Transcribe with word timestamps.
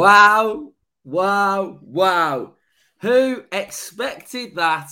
Wow, 0.00 0.72
wow, 1.04 1.78
wow. 1.82 2.54
Who 3.02 3.44
expected 3.52 4.54
that 4.54 4.90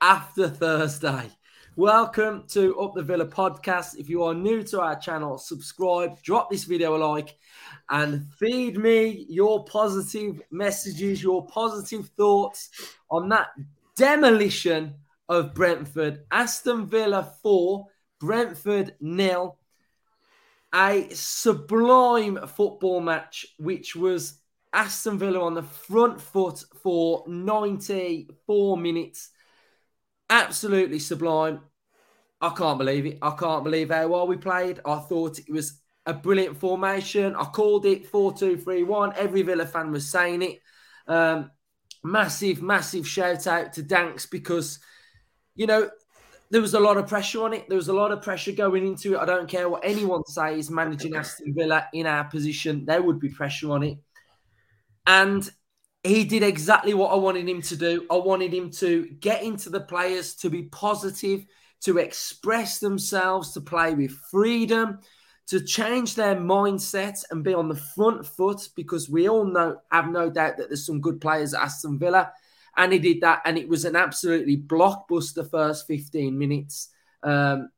after 0.00 0.48
Thursday? 0.48 1.28
Welcome 1.76 2.44
to 2.52 2.80
Up 2.80 2.94
the 2.94 3.02
Villa 3.02 3.26
podcast. 3.26 3.98
If 3.98 4.08
you 4.08 4.22
are 4.22 4.32
new 4.32 4.62
to 4.62 4.80
our 4.80 4.98
channel, 4.98 5.36
subscribe, 5.36 6.22
drop 6.22 6.50
this 6.50 6.64
video 6.64 6.96
a 6.96 6.98
like, 6.98 7.36
and 7.90 8.24
feed 8.38 8.78
me 8.78 9.26
your 9.28 9.66
positive 9.66 10.40
messages, 10.50 11.22
your 11.22 11.46
positive 11.46 12.08
thoughts 12.16 12.70
on 13.10 13.28
that 13.28 13.48
demolition 13.96 14.94
of 15.28 15.52
Brentford. 15.52 16.20
Aston 16.30 16.86
Villa 16.86 17.34
4, 17.42 17.84
Brentford 18.18 18.94
nil. 18.98 19.58
A 20.74 21.08
sublime 21.14 22.46
football 22.46 23.00
match, 23.00 23.46
which 23.58 23.96
was 23.96 24.38
Aston 24.72 25.18
Villa 25.18 25.42
on 25.42 25.54
the 25.54 25.62
front 25.62 26.20
foot 26.20 26.62
for 26.82 27.24
94 27.26 28.76
minutes. 28.76 29.30
Absolutely 30.28 30.98
sublime. 30.98 31.60
I 32.40 32.50
can't 32.50 32.78
believe 32.78 33.06
it. 33.06 33.18
I 33.22 33.30
can't 33.30 33.64
believe 33.64 33.90
how 33.90 34.08
well 34.08 34.26
we 34.26 34.36
played. 34.36 34.80
I 34.84 34.98
thought 34.98 35.38
it 35.38 35.50
was 35.50 35.80
a 36.06 36.14
brilliant 36.14 36.56
formation. 36.58 37.34
I 37.34 37.44
called 37.44 37.86
it 37.86 38.06
4 38.06 38.34
2 38.34 38.56
3 38.58 38.82
1. 38.84 39.14
Every 39.16 39.42
Villa 39.42 39.66
fan 39.66 39.90
was 39.90 40.10
saying 40.10 40.42
it. 40.42 40.60
Um, 41.06 41.50
massive, 42.04 42.62
massive 42.62 43.08
shout 43.08 43.46
out 43.46 43.72
to 43.74 43.82
Danks 43.82 44.26
because, 44.26 44.78
you 45.54 45.66
know, 45.66 45.90
there 46.50 46.60
was 46.60 46.74
a 46.74 46.80
lot 46.80 46.96
of 46.96 47.06
pressure 47.06 47.42
on 47.44 47.52
it. 47.52 47.68
There 47.68 47.76
was 47.76 47.88
a 47.88 47.92
lot 47.92 48.10
of 48.10 48.22
pressure 48.22 48.52
going 48.52 48.86
into 48.86 49.14
it. 49.14 49.18
I 49.18 49.24
don't 49.26 49.48
care 49.48 49.68
what 49.68 49.84
anyone 49.84 50.24
says, 50.24 50.70
managing 50.70 51.14
Aston 51.14 51.54
Villa 51.54 51.88
in 51.92 52.06
our 52.06 52.24
position, 52.24 52.84
there 52.86 53.02
would 53.02 53.20
be 53.20 53.28
pressure 53.28 53.70
on 53.70 53.82
it. 53.82 53.98
And 55.06 55.48
he 56.02 56.24
did 56.24 56.42
exactly 56.42 56.94
what 56.94 57.12
I 57.12 57.16
wanted 57.16 57.48
him 57.48 57.60
to 57.62 57.76
do. 57.76 58.06
I 58.10 58.16
wanted 58.16 58.54
him 58.54 58.70
to 58.72 59.08
get 59.20 59.42
into 59.42 59.68
the 59.68 59.80
players, 59.80 60.34
to 60.36 60.48
be 60.48 60.64
positive, 60.64 61.44
to 61.82 61.98
express 61.98 62.78
themselves, 62.78 63.52
to 63.52 63.60
play 63.60 63.94
with 63.94 64.12
freedom, 64.30 65.00
to 65.48 65.60
change 65.60 66.14
their 66.14 66.36
mindset 66.36 67.24
and 67.30 67.44
be 67.44 67.54
on 67.54 67.68
the 67.68 67.76
front 67.94 68.26
foot 68.26 68.68
because 68.76 69.08
we 69.08 69.28
all 69.28 69.44
know, 69.44 69.78
have 69.90 70.10
no 70.10 70.30
doubt 70.30 70.56
that 70.56 70.68
there's 70.68 70.86
some 70.86 71.00
good 71.00 71.20
players 71.20 71.54
at 71.54 71.62
Aston 71.62 71.98
Villa 71.98 72.32
and 72.78 72.92
he 72.92 72.98
did 72.98 73.20
that, 73.20 73.42
and 73.44 73.58
it 73.58 73.68
was 73.68 73.84
an 73.84 73.96
absolutely 73.96 74.56
blockbuster 74.56 75.48
first 75.50 75.86
15 75.86 76.38
minutes. 76.38 76.88
Um, 77.22 77.70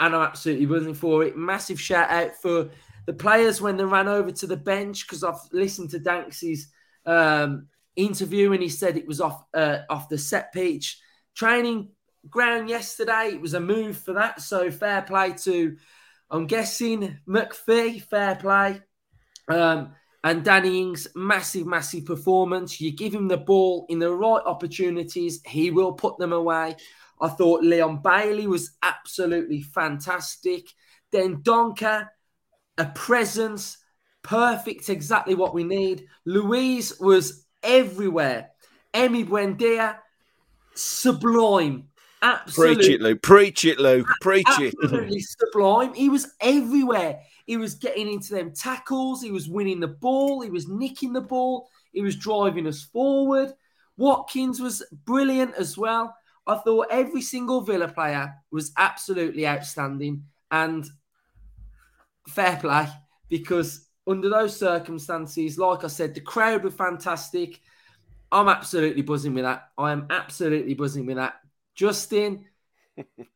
and 0.00 0.14
I'm 0.14 0.22
absolutely 0.22 0.66
buzzing 0.66 0.94
for 0.94 1.22
it. 1.24 1.36
Massive 1.36 1.80
shout 1.80 2.10
out 2.10 2.34
for 2.36 2.70
the 3.06 3.12
players 3.12 3.60
when 3.60 3.76
they 3.76 3.84
ran 3.84 4.08
over 4.08 4.32
to 4.32 4.46
the 4.46 4.56
bench 4.56 5.06
because 5.06 5.22
I've 5.22 5.40
listened 5.52 5.90
to 5.90 5.98
Danks's 5.98 6.68
um, 7.04 7.68
interview 7.94 8.52
and 8.52 8.62
he 8.62 8.68
said 8.68 8.96
it 8.96 9.06
was 9.06 9.20
off 9.20 9.44
uh, 9.54 9.78
off 9.88 10.08
the 10.08 10.18
set 10.18 10.52
pitch 10.52 11.00
training 11.34 11.90
ground 12.28 12.68
yesterday. 12.68 13.30
It 13.32 13.40
was 13.40 13.54
a 13.54 13.60
move 13.60 13.96
for 13.96 14.14
that, 14.14 14.40
so 14.40 14.70
fair 14.70 15.02
play 15.02 15.32
to 15.44 15.76
I'm 16.30 16.46
guessing 16.46 17.18
MacPhee. 17.28 18.02
Fair 18.02 18.36
play. 18.36 18.82
Um, 19.48 19.92
and 20.26 20.42
Danny 20.42 20.80
Ings, 20.80 21.06
massive, 21.14 21.68
massive 21.68 22.04
performance. 22.04 22.80
You 22.80 22.90
give 22.90 23.14
him 23.14 23.28
the 23.28 23.36
ball 23.36 23.86
in 23.88 24.00
the 24.00 24.10
right 24.10 24.42
opportunities, 24.44 25.40
he 25.46 25.70
will 25.70 25.92
put 25.92 26.18
them 26.18 26.32
away. 26.32 26.74
I 27.20 27.28
thought 27.28 27.62
Leon 27.62 28.00
Bailey 28.02 28.48
was 28.48 28.72
absolutely 28.82 29.62
fantastic. 29.62 30.66
Dendoncker, 31.12 32.08
a 32.76 32.86
presence, 32.86 33.78
perfect, 34.22 34.88
exactly 34.88 35.36
what 35.36 35.54
we 35.54 35.62
need. 35.62 36.08
Luiz 36.24 36.98
was 36.98 37.46
everywhere. 37.62 38.50
Emi 38.92 39.24
Buendia, 39.24 39.98
sublime. 40.74 41.84
Absolutely. 42.20 42.74
Preach 42.74 42.90
it, 42.90 43.00
Luke. 43.00 43.22
Preach 43.22 43.64
it, 43.64 43.78
Luke. 43.78 44.08
Preach 44.20 44.58
it. 44.58 44.74
Absolutely 44.82 45.20
sublime. 45.20 45.94
He 45.94 46.08
was 46.08 46.26
everywhere. 46.40 47.20
He 47.46 47.56
was 47.56 47.74
getting 47.74 48.12
into 48.12 48.34
them 48.34 48.52
tackles. 48.52 49.22
He 49.22 49.30
was 49.30 49.48
winning 49.48 49.80
the 49.80 49.88
ball. 49.88 50.42
He 50.42 50.50
was 50.50 50.68
nicking 50.68 51.12
the 51.12 51.20
ball. 51.20 51.68
He 51.92 52.02
was 52.02 52.16
driving 52.16 52.66
us 52.66 52.82
forward. 52.82 53.52
Watkins 53.96 54.60
was 54.60 54.82
brilliant 55.04 55.54
as 55.54 55.78
well. 55.78 56.14
I 56.46 56.56
thought 56.56 56.88
every 56.90 57.22
single 57.22 57.60
Villa 57.62 57.88
player 57.88 58.34
was 58.52 58.72
absolutely 58.76 59.46
outstanding 59.46 60.24
and 60.50 60.84
fair 62.28 62.56
play 62.56 62.88
because 63.28 63.88
under 64.06 64.28
those 64.28 64.56
circumstances, 64.56 65.58
like 65.58 65.84
I 65.84 65.88
said, 65.88 66.14
the 66.14 66.20
crowd 66.20 66.62
were 66.64 66.70
fantastic. 66.70 67.60
I'm 68.30 68.48
absolutely 68.48 69.02
buzzing 69.02 69.34
with 69.34 69.44
that. 69.44 69.68
I 69.78 69.92
am 69.92 70.06
absolutely 70.10 70.74
buzzing 70.74 71.06
with 71.06 71.16
that. 71.16 71.34
Justin, 71.74 72.44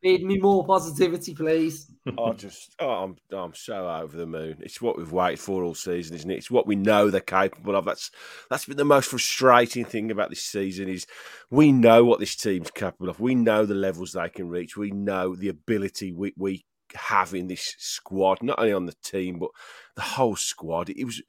Feed 0.01 0.23
me 0.23 0.39
more 0.39 0.65
positivity, 0.65 1.35
please. 1.35 1.91
I 2.07 2.31
just, 2.31 2.75
oh, 2.79 2.89
I'm, 2.89 3.15
I'm 3.31 3.53
so 3.53 3.87
over 3.87 4.17
the 4.17 4.25
moon. 4.25 4.57
It's 4.61 4.81
what 4.81 4.97
we've 4.97 5.11
waited 5.11 5.39
for 5.39 5.63
all 5.63 5.75
season, 5.75 6.15
isn't 6.15 6.31
it? 6.31 6.37
It's 6.37 6.49
what 6.49 6.65
we 6.65 6.75
know 6.75 7.09
they're 7.09 7.21
capable 7.21 7.75
of. 7.75 7.85
That's 7.85 8.09
that's 8.49 8.65
been 8.65 8.77
the 8.77 8.85
most 8.85 9.09
frustrating 9.09 9.85
thing 9.85 10.09
about 10.09 10.29
this 10.29 10.43
season 10.43 10.89
is 10.89 11.05
we 11.51 11.71
know 11.71 12.03
what 12.03 12.19
this 12.19 12.35
team's 12.35 12.71
capable 12.71 13.09
of. 13.09 13.19
We 13.19 13.35
know 13.35 13.65
the 13.65 13.75
levels 13.75 14.13
they 14.13 14.29
can 14.29 14.49
reach. 14.49 14.75
We 14.75 14.91
know 14.91 15.35
the 15.35 15.49
ability 15.49 16.11
we, 16.11 16.33
we 16.35 16.65
have 16.95 17.35
in 17.35 17.47
this 17.47 17.75
squad, 17.77 18.41
not 18.41 18.59
only 18.59 18.73
on 18.73 18.87
the 18.87 18.95
team 19.03 19.37
but 19.37 19.51
the 19.95 20.01
whole 20.01 20.35
squad. 20.35 20.89
It 20.89 21.05
was. 21.05 21.21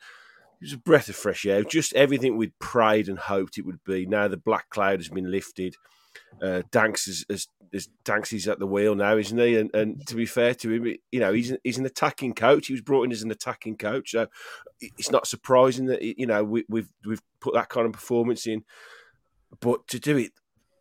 It 0.60 0.66
was 0.66 0.74
a 0.74 0.78
breath 0.78 1.08
of 1.08 1.16
fresh 1.16 1.44
air. 1.44 1.64
Just 1.64 1.92
everything 1.94 2.36
we'd 2.36 2.56
prayed 2.60 3.08
and 3.08 3.18
hoped 3.18 3.58
it 3.58 3.66
would 3.66 3.82
be. 3.84 4.06
Now 4.06 4.28
the 4.28 4.36
black 4.36 4.70
cloud 4.70 5.00
has 5.00 5.08
been 5.08 5.28
lifted 5.28 5.74
uh, 6.40 6.62
Danks 6.70 7.08
is, 7.08 7.24
is, 7.28 7.48
is 7.72 7.88
Danks 8.04 8.32
is 8.32 8.48
at 8.48 8.58
the 8.58 8.66
wheel 8.66 8.94
now, 8.94 9.16
isn't 9.16 9.38
he? 9.38 9.56
And, 9.56 9.74
and 9.74 10.06
to 10.06 10.14
be 10.14 10.26
fair 10.26 10.54
to 10.54 10.70
him, 10.70 10.96
you 11.10 11.20
know, 11.20 11.32
he's 11.32 11.52
he's 11.64 11.78
an 11.78 11.86
attacking 11.86 12.34
coach. 12.34 12.66
He 12.66 12.72
was 12.72 12.82
brought 12.82 13.04
in 13.04 13.12
as 13.12 13.22
an 13.22 13.30
attacking 13.30 13.76
coach, 13.76 14.12
so 14.12 14.28
it's 14.80 15.10
not 15.10 15.26
surprising 15.26 15.86
that 15.86 16.02
you 16.02 16.26
know 16.26 16.44
we, 16.44 16.64
we've 16.68 16.92
we've 17.04 17.22
put 17.40 17.54
that 17.54 17.68
kind 17.68 17.86
of 17.86 17.92
performance 17.92 18.46
in. 18.46 18.64
But 19.60 19.86
to 19.88 19.98
do 19.98 20.16
it 20.16 20.32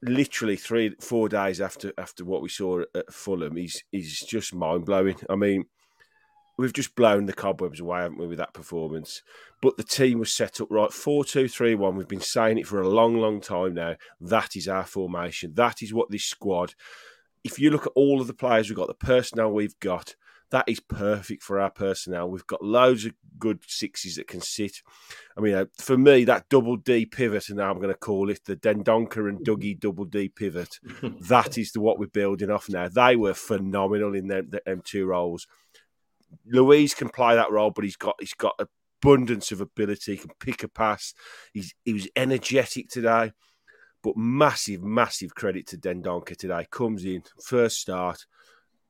literally 0.01 0.55
three 0.55 0.95
four 0.99 1.29
days 1.29 1.61
after 1.61 1.93
after 1.97 2.25
what 2.25 2.41
we 2.41 2.49
saw 2.49 2.83
at 2.95 3.13
Fulham, 3.13 3.55
he's 3.55 3.83
he's 3.91 4.19
just 4.21 4.53
mind 4.53 4.85
blowing. 4.85 5.17
I 5.29 5.35
mean 5.35 5.65
we've 6.57 6.73
just 6.73 6.95
blown 6.95 7.25
the 7.25 7.33
cobwebs 7.33 7.79
away, 7.79 8.01
haven't 8.01 8.19
we, 8.19 8.27
with 8.27 8.37
that 8.37 8.53
performance? 8.53 9.21
But 9.61 9.77
the 9.77 9.83
team 9.83 10.19
was 10.19 10.33
set 10.33 10.61
up 10.61 10.67
right 10.69 10.91
4 10.91 11.25
2 11.25 11.47
3 11.47 11.75
1. 11.75 11.95
We've 11.95 12.07
been 12.07 12.21
saying 12.21 12.57
it 12.57 12.67
for 12.67 12.81
a 12.81 12.89
long, 12.89 13.17
long 13.17 13.41
time 13.41 13.73
now. 13.73 13.95
That 14.19 14.55
is 14.55 14.67
our 14.67 14.85
formation. 14.85 15.53
That 15.55 15.81
is 15.81 15.93
what 15.93 16.09
this 16.09 16.25
squad, 16.25 16.73
if 17.43 17.59
you 17.59 17.71
look 17.71 17.85
at 17.87 17.93
all 17.95 18.21
of 18.21 18.27
the 18.27 18.33
players 18.33 18.69
we've 18.69 18.77
got, 18.77 18.87
the 18.87 18.93
personnel 18.93 19.51
we've 19.51 19.79
got, 19.79 20.15
that 20.51 20.67
is 20.67 20.81
perfect 20.81 21.43
for 21.43 21.59
our 21.59 21.69
personnel. 21.69 22.29
We've 22.29 22.45
got 22.45 22.63
loads 22.63 23.05
of 23.05 23.13
good 23.39 23.63
sixes 23.67 24.15
that 24.15 24.27
can 24.27 24.41
sit. 24.41 24.81
I 25.37 25.41
mean, 25.41 25.55
uh, 25.55 25.65
for 25.77 25.97
me, 25.97 26.25
that 26.25 26.49
double 26.49 26.75
D 26.75 27.05
pivot, 27.05 27.47
and 27.47 27.57
now 27.57 27.71
I'm 27.71 27.79
going 27.79 27.93
to 27.93 27.97
call 27.97 28.29
it 28.29 28.41
the 28.45 28.57
Dendoncker 28.57 29.29
and 29.29 29.39
Dougie 29.45 29.79
double 29.79 30.05
D 30.05 30.27
pivot, 30.27 30.79
that 31.01 31.57
is 31.57 31.71
the, 31.71 31.79
what 31.79 31.99
we're 31.99 32.07
building 32.07 32.51
off 32.51 32.67
now. 32.67 32.89
They 32.89 33.15
were 33.15 33.33
phenomenal 33.33 34.13
in 34.13 34.27
them, 34.27 34.51
them 34.65 34.81
two 34.83 35.05
roles. 35.05 35.47
Luiz 36.45 36.93
can 36.93 37.09
play 37.09 37.35
that 37.35 37.51
role, 37.51 37.71
but 37.71 37.83
he's 37.83 37.95
got 37.95 38.15
he's 38.19 38.33
got 38.33 38.59
abundance 39.03 39.51
of 39.51 39.61
ability. 39.61 40.13
He 40.13 40.17
can 40.17 40.31
pick 40.39 40.63
a 40.63 40.67
pass. 40.67 41.13
He's 41.53 41.73
he 41.85 41.93
was 41.93 42.07
energetic 42.15 42.89
today, 42.89 43.31
but 44.03 44.17
massive, 44.17 44.81
massive 44.81 45.35
credit 45.35 45.67
to 45.67 45.77
Dendoncker 45.77 46.37
today. 46.37 46.67
Comes 46.71 47.05
in 47.05 47.23
first 47.43 47.79
start, 47.79 48.25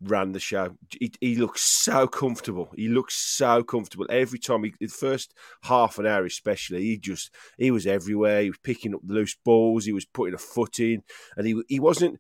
ran 0.01 0.31
the 0.31 0.39
show. 0.39 0.75
He, 0.99 1.11
he 1.19 1.35
looks 1.35 1.61
so 1.61 2.07
comfortable. 2.07 2.71
He 2.75 2.87
looks 2.87 3.15
so 3.15 3.63
comfortable 3.63 4.05
every 4.09 4.39
time. 4.39 4.63
He, 4.63 4.73
the 4.79 4.87
first 4.87 5.33
half 5.63 5.99
an 5.99 6.07
hour, 6.07 6.25
especially, 6.25 6.83
he 6.83 6.97
just 6.97 7.33
he 7.57 7.71
was 7.71 7.87
everywhere. 7.87 8.41
He 8.41 8.49
was 8.49 8.59
picking 8.63 8.93
up 8.93 9.01
loose 9.05 9.35
balls. 9.43 9.85
He 9.85 9.93
was 9.93 10.05
putting 10.05 10.35
a 10.35 10.39
foot 10.39 10.79
in, 10.79 11.03
and 11.37 11.47
he 11.47 11.61
he 11.67 11.79
wasn't 11.79 12.19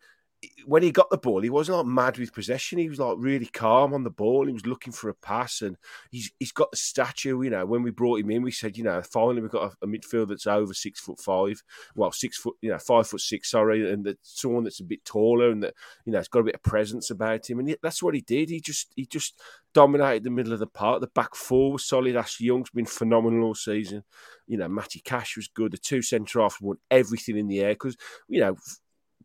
when 0.65 0.81
he 0.81 0.91
got 0.91 1.09
the 1.09 1.17
ball, 1.17 1.41
he 1.41 1.49
wasn't 1.49 1.77
like 1.77 1.85
mad 1.85 2.17
with 2.17 2.33
possession. 2.33 2.79
He 2.79 2.89
was 2.89 2.99
like 2.99 3.15
really 3.19 3.45
calm 3.45 3.93
on 3.93 4.03
the 4.03 4.09
ball. 4.09 4.47
He 4.47 4.53
was 4.53 4.65
looking 4.65 4.93
for 4.93 5.09
a 5.09 5.13
pass, 5.13 5.61
and 5.61 5.77
he's 6.09 6.31
he's 6.39 6.51
got 6.51 6.71
the 6.71 6.77
stature. 6.77 7.43
You 7.43 7.49
know, 7.49 7.65
when 7.65 7.83
we 7.83 7.91
brought 7.91 8.19
him 8.19 8.31
in, 8.31 8.41
we 8.41 8.51
said, 8.51 8.77
you 8.77 8.83
know, 8.83 9.01
finally 9.01 9.41
we've 9.41 9.51
got 9.51 9.73
a, 9.73 9.85
a 9.85 9.87
midfield 9.87 10.29
that's 10.29 10.47
over 10.47 10.73
six 10.73 10.99
foot 10.99 11.19
five, 11.19 11.61
well, 11.95 12.11
six 12.11 12.37
foot, 12.37 12.55
you 12.61 12.71
know, 12.71 12.79
five 12.79 13.07
foot 13.07 13.21
six, 13.21 13.51
sorry, 13.51 13.91
and 13.91 14.03
that 14.05 14.17
someone 14.23 14.63
that's 14.63 14.79
a 14.79 14.85
bit 14.85 15.05
taller 15.05 15.51
and 15.51 15.61
that 15.63 15.75
you 16.05 16.11
know, 16.11 16.19
it's 16.19 16.27
got 16.27 16.39
a 16.39 16.45
bit 16.45 16.55
of 16.55 16.63
presence 16.63 17.11
about 17.11 17.49
him, 17.49 17.59
and 17.59 17.69
he, 17.69 17.77
that's 17.81 18.01
what 18.01 18.15
he 18.15 18.21
did. 18.21 18.49
He 18.49 18.59
just 18.59 18.91
he 18.95 19.05
just 19.05 19.39
dominated 19.73 20.23
the 20.23 20.31
middle 20.31 20.53
of 20.53 20.59
the 20.59 20.67
park. 20.67 21.01
The 21.01 21.07
back 21.07 21.35
four 21.35 21.73
was 21.73 21.85
solid. 21.85 22.15
Ashley 22.15 22.47
Young's 22.47 22.71
been 22.71 22.85
phenomenal 22.85 23.43
all 23.43 23.55
season. 23.55 24.03
You 24.47 24.57
know, 24.57 24.67
Matty 24.67 25.01
Cash 25.01 25.37
was 25.37 25.47
good. 25.47 25.71
The 25.71 25.77
two 25.77 26.01
centre 26.01 26.41
halves 26.41 26.59
won 26.59 26.77
everything 26.89 27.37
in 27.37 27.47
the 27.47 27.61
air 27.61 27.73
because 27.73 27.95
you 28.27 28.39
know 28.39 28.55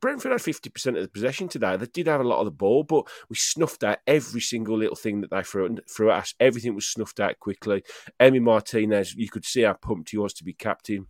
Brentford 0.06 0.30
had 0.30 0.40
50% 0.40 0.86
of 0.94 1.02
the 1.02 1.08
possession 1.08 1.48
today. 1.48 1.76
They 1.76 1.86
did 1.86 2.06
have 2.06 2.20
a 2.20 2.28
lot 2.28 2.38
of 2.38 2.44
the 2.44 2.52
ball, 2.52 2.84
but 2.84 3.08
we 3.28 3.34
snuffed 3.34 3.82
out 3.82 3.98
every 4.06 4.40
single 4.40 4.78
little 4.78 4.94
thing 4.94 5.20
that 5.22 5.32
they 5.32 5.42
threw, 5.42 5.78
threw 5.90 6.12
at 6.12 6.18
us. 6.18 6.34
Everything 6.38 6.76
was 6.76 6.86
snuffed 6.86 7.18
out 7.18 7.40
quickly. 7.40 7.82
Emi 8.20 8.40
Martinez, 8.40 9.16
you 9.16 9.28
could 9.28 9.44
see 9.44 9.62
how 9.62 9.72
pumped 9.72 10.10
he 10.10 10.16
was 10.16 10.32
to 10.34 10.44
be 10.44 10.52
captain. 10.52 11.08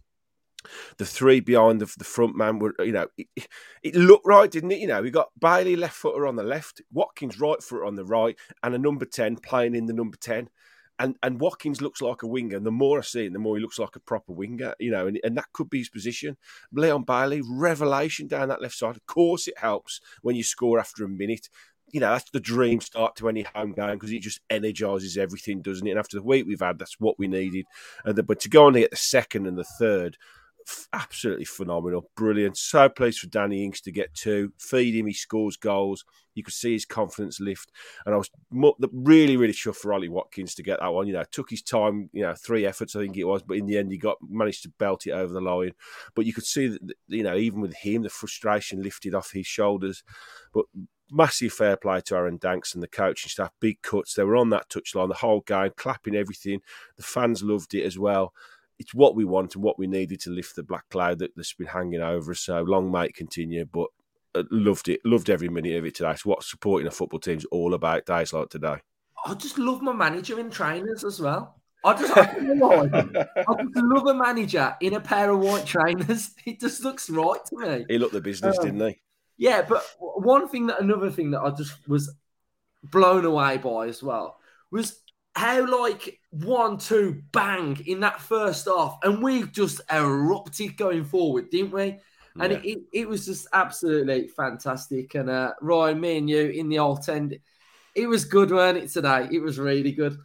The 0.96 1.04
three 1.04 1.40
behind 1.40 1.82
the, 1.82 1.94
the 1.98 2.04
front 2.04 2.36
man 2.36 2.58
were, 2.58 2.74
you 2.78 2.92
know, 2.92 3.08
it, 3.18 3.26
it, 3.82 3.94
looked 3.94 4.26
right, 4.26 4.50
didn't 4.50 4.72
it? 4.72 4.78
You 4.78 4.86
know, 4.86 5.02
we 5.02 5.10
got 5.10 5.28
Bailey 5.38 5.76
left 5.76 5.96
footer 5.96 6.26
on 6.26 6.36
the 6.36 6.42
left, 6.42 6.80
Watkins 6.90 7.38
right 7.38 7.62
footer 7.62 7.84
on 7.84 7.96
the 7.96 8.04
right, 8.06 8.34
and 8.62 8.74
a 8.74 8.78
number 8.78 9.04
10 9.04 9.36
playing 9.36 9.74
in 9.74 9.84
the 9.84 9.92
number 9.92 10.16
10 10.16 10.48
and 10.98 11.16
and 11.22 11.40
Watkins 11.40 11.80
looks 11.80 12.00
like 12.00 12.22
a 12.22 12.26
winger. 12.26 12.56
And 12.56 12.66
the 12.66 12.70
more 12.70 12.98
I 12.98 13.02
see 13.02 13.26
him, 13.26 13.32
the 13.32 13.38
more 13.38 13.56
he 13.56 13.62
looks 13.62 13.78
like 13.78 13.96
a 13.96 14.00
proper 14.00 14.32
winger. 14.32 14.74
You 14.78 14.90
know, 14.90 15.06
and, 15.06 15.18
and 15.22 15.36
that 15.36 15.52
could 15.52 15.70
be 15.70 15.78
his 15.78 15.88
position. 15.88 16.36
Leon 16.72 17.04
Bailey, 17.04 17.42
revelation 17.48 18.26
down 18.26 18.48
that 18.48 18.62
left 18.62 18.74
side. 18.74 18.96
Of 18.96 19.06
course, 19.06 19.46
it 19.48 19.58
helps 19.58 20.00
when 20.22 20.36
you 20.36 20.42
score 20.42 20.78
after 20.78 21.04
a 21.04 21.08
minute. 21.08 21.48
You 21.92 22.00
know, 22.00 22.12
that's 22.12 22.30
the 22.30 22.40
dream 22.40 22.80
start 22.80 23.14
to 23.16 23.28
any 23.28 23.42
home 23.42 23.72
game 23.72 23.94
because 23.94 24.10
it 24.10 24.20
just 24.20 24.40
energises 24.50 25.16
everything, 25.16 25.62
doesn't 25.62 25.86
it? 25.86 25.90
And 25.90 26.00
after 26.00 26.16
the 26.16 26.22
week 26.22 26.44
we've 26.46 26.60
had, 26.60 26.78
that's 26.78 26.98
what 26.98 27.18
we 27.18 27.28
needed. 27.28 27.66
And 28.04 28.16
the, 28.16 28.24
but 28.24 28.40
to 28.40 28.48
go 28.48 28.66
on 28.66 28.74
and 28.74 28.82
get 28.82 28.90
the 28.90 28.96
second 28.96 29.46
and 29.46 29.56
the 29.56 29.64
third, 29.78 30.16
absolutely 30.92 31.44
phenomenal, 31.44 32.10
brilliant. 32.16 32.56
So 32.56 32.88
pleased 32.88 33.20
for 33.20 33.28
Danny 33.28 33.64
Ings 33.64 33.80
to 33.82 33.92
get 33.92 34.14
two, 34.14 34.52
feed 34.58 34.94
him, 34.94 35.06
he 35.06 35.12
scores 35.12 35.56
goals. 35.56 36.04
You 36.34 36.42
could 36.42 36.54
see 36.54 36.72
his 36.72 36.84
confidence 36.84 37.40
lift, 37.40 37.72
and 38.04 38.14
I 38.14 38.18
was 38.18 38.30
really, 38.92 39.38
really 39.38 39.54
chuffed 39.54 39.76
for 39.76 39.94
Ollie 39.94 40.10
Watkins 40.10 40.54
to 40.56 40.62
get 40.62 40.80
that 40.80 40.92
one. 40.92 41.06
You 41.06 41.14
know, 41.14 41.24
took 41.30 41.48
his 41.48 41.62
time, 41.62 42.10
you 42.12 42.22
know, 42.22 42.34
three 42.34 42.66
efforts 42.66 42.94
I 42.94 43.00
think 43.00 43.16
it 43.16 43.24
was, 43.24 43.42
but 43.42 43.56
in 43.56 43.66
the 43.66 43.78
end 43.78 43.90
he 43.90 43.96
got 43.96 44.18
managed 44.20 44.62
to 44.64 44.68
belt 44.78 45.06
it 45.06 45.12
over 45.12 45.32
the 45.32 45.40
line. 45.40 45.72
But 46.14 46.26
you 46.26 46.34
could 46.34 46.44
see 46.44 46.68
that, 46.68 46.80
you 47.08 47.22
know, 47.22 47.36
even 47.36 47.60
with 47.60 47.74
him, 47.74 48.02
the 48.02 48.10
frustration 48.10 48.82
lifted 48.82 49.14
off 49.14 49.30
his 49.32 49.46
shoulders. 49.46 50.04
But 50.52 50.66
massive 51.10 51.52
fair 51.52 51.76
play 51.76 52.00
to 52.02 52.16
Aaron 52.16 52.36
Danks 52.36 52.74
and 52.74 52.82
the 52.82 52.88
coaching 52.88 53.30
staff. 53.30 53.50
Big 53.60 53.80
cuts. 53.80 54.14
They 54.14 54.24
were 54.24 54.36
on 54.36 54.50
that 54.50 54.68
touchline 54.68 55.08
the 55.08 55.14
whole 55.14 55.40
game, 55.40 55.70
clapping 55.76 56.16
everything. 56.16 56.60
The 56.96 57.02
fans 57.02 57.42
loved 57.42 57.74
it 57.74 57.84
as 57.84 57.98
well 57.98 58.34
it's 58.78 58.94
what 58.94 59.14
we 59.16 59.24
want 59.24 59.54
and 59.54 59.64
what 59.64 59.78
we 59.78 59.86
needed 59.86 60.20
to 60.20 60.30
lift 60.30 60.56
the 60.56 60.62
black 60.62 60.88
cloud 60.90 61.18
that, 61.20 61.32
has 61.36 61.52
been 61.52 61.66
hanging 61.66 62.02
over 62.02 62.32
us. 62.32 62.40
So 62.40 62.62
long 62.62 62.90
may 62.90 63.06
it 63.06 63.14
continue, 63.14 63.64
but 63.64 63.88
uh, 64.34 64.42
loved 64.50 64.88
it, 64.88 65.00
loved 65.04 65.30
every 65.30 65.48
minute 65.48 65.76
of 65.76 65.84
it 65.86 65.94
today. 65.94 66.10
It's 66.10 66.26
what 66.26 66.42
supporting 66.42 66.86
a 66.86 66.90
football 66.90 67.20
team 67.20 67.38
is 67.38 67.46
all 67.46 67.74
about 67.74 68.06
days 68.06 68.32
like 68.32 68.50
today. 68.50 68.76
I 69.24 69.34
just 69.34 69.58
love 69.58 69.82
my 69.82 69.92
manager 69.92 70.38
in 70.38 70.50
trainers 70.50 71.04
as 71.04 71.20
well. 71.20 71.60
I 71.84 71.94
just, 71.94 72.16
I, 72.16 72.22
I 72.22 73.62
just 73.62 73.86
love 73.86 74.06
a 74.06 74.14
manager 74.14 74.74
in 74.80 74.94
a 74.94 75.00
pair 75.00 75.30
of 75.30 75.38
white 75.38 75.66
trainers. 75.66 76.30
It 76.44 76.60
just 76.60 76.82
looks 76.82 77.08
right 77.08 77.38
to 77.46 77.56
me. 77.56 77.86
He 77.88 77.98
looked 77.98 78.12
the 78.12 78.20
business, 78.20 78.58
um, 78.58 78.64
didn't 78.64 78.88
he? 78.88 79.00
Yeah, 79.38 79.62
but 79.62 79.84
one 79.98 80.48
thing 80.48 80.66
that 80.68 80.80
another 80.80 81.10
thing 81.10 81.30
that 81.32 81.40
I 81.40 81.50
just 81.50 81.88
was 81.88 82.12
blown 82.82 83.24
away 83.24 83.58
by 83.58 83.88
as 83.88 84.02
well 84.02 84.38
was 84.70 85.00
how 85.36 85.84
like 85.84 86.18
one, 86.30 86.78
two, 86.78 87.22
bang 87.32 87.78
in 87.86 88.00
that 88.00 88.20
first 88.20 88.66
half, 88.66 88.98
and 89.02 89.22
we 89.22 89.44
just 89.44 89.80
erupted 89.92 90.76
going 90.76 91.04
forward, 91.04 91.50
didn't 91.50 91.72
we? 91.72 91.98
And 92.40 92.52
yeah. 92.52 92.58
it, 92.58 92.64
it, 92.64 92.78
it, 92.92 93.08
was 93.08 93.24
just 93.26 93.46
absolutely 93.52 94.28
fantastic. 94.28 95.14
And 95.14 95.30
uh, 95.30 95.52
Ryan, 95.60 96.00
me 96.00 96.18
and 96.18 96.28
you 96.28 96.48
in 96.48 96.68
the 96.68 96.78
old 96.78 97.08
end, 97.08 97.38
it 97.94 98.06
was 98.06 98.24
good, 98.24 98.50
weren't 98.50 98.78
it, 98.78 98.90
today? 98.90 99.28
It 99.30 99.40
was 99.40 99.58
really 99.58 99.92
good. 99.92 100.18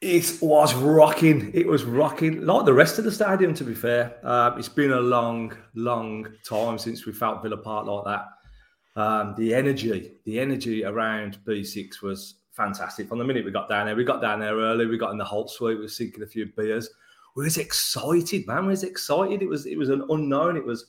It 0.00 0.38
was 0.40 0.74
rocking. 0.74 1.50
It 1.54 1.66
was 1.66 1.84
rocking, 1.84 2.44
like 2.46 2.64
the 2.64 2.72
rest 2.72 2.98
of 2.98 3.04
the 3.04 3.12
stadium, 3.12 3.52
to 3.54 3.64
be 3.64 3.74
fair. 3.74 4.16
Uh, 4.22 4.54
it's 4.56 4.68
been 4.68 4.92
a 4.92 5.00
long, 5.00 5.56
long 5.74 6.26
time 6.44 6.78
since 6.78 7.04
we 7.04 7.12
felt 7.12 7.42
Villa 7.42 7.56
Park 7.56 7.86
like 7.86 8.04
that. 8.04 9.00
Um, 9.00 9.34
the 9.36 9.54
energy, 9.54 10.12
the 10.24 10.38
energy 10.38 10.84
around 10.84 11.38
B6 11.44 12.02
was 12.02 12.34
fantastic. 12.58 13.08
From 13.08 13.18
the 13.18 13.24
minute 13.24 13.44
we 13.44 13.52
got 13.52 13.68
down 13.68 13.86
there, 13.86 13.96
we 13.96 14.04
got 14.04 14.20
down 14.20 14.40
there 14.40 14.56
early. 14.56 14.84
We 14.84 14.98
got 14.98 15.12
in 15.12 15.16
the 15.16 15.24
Holte 15.24 15.48
suite. 15.48 15.78
We 15.78 15.84
were 15.84 15.88
sinking 15.88 16.22
a 16.22 16.26
few 16.26 16.44
beers. 16.44 16.90
We 17.36 17.44
was 17.44 17.56
excited, 17.56 18.46
man. 18.46 18.66
We 18.66 18.72
was 18.72 18.82
excited. 18.82 19.40
It 19.40 19.48
was 19.48 19.64
it 19.64 19.78
was 19.78 19.88
an 19.88 20.04
unknown. 20.10 20.56
It 20.56 20.64
was 20.64 20.86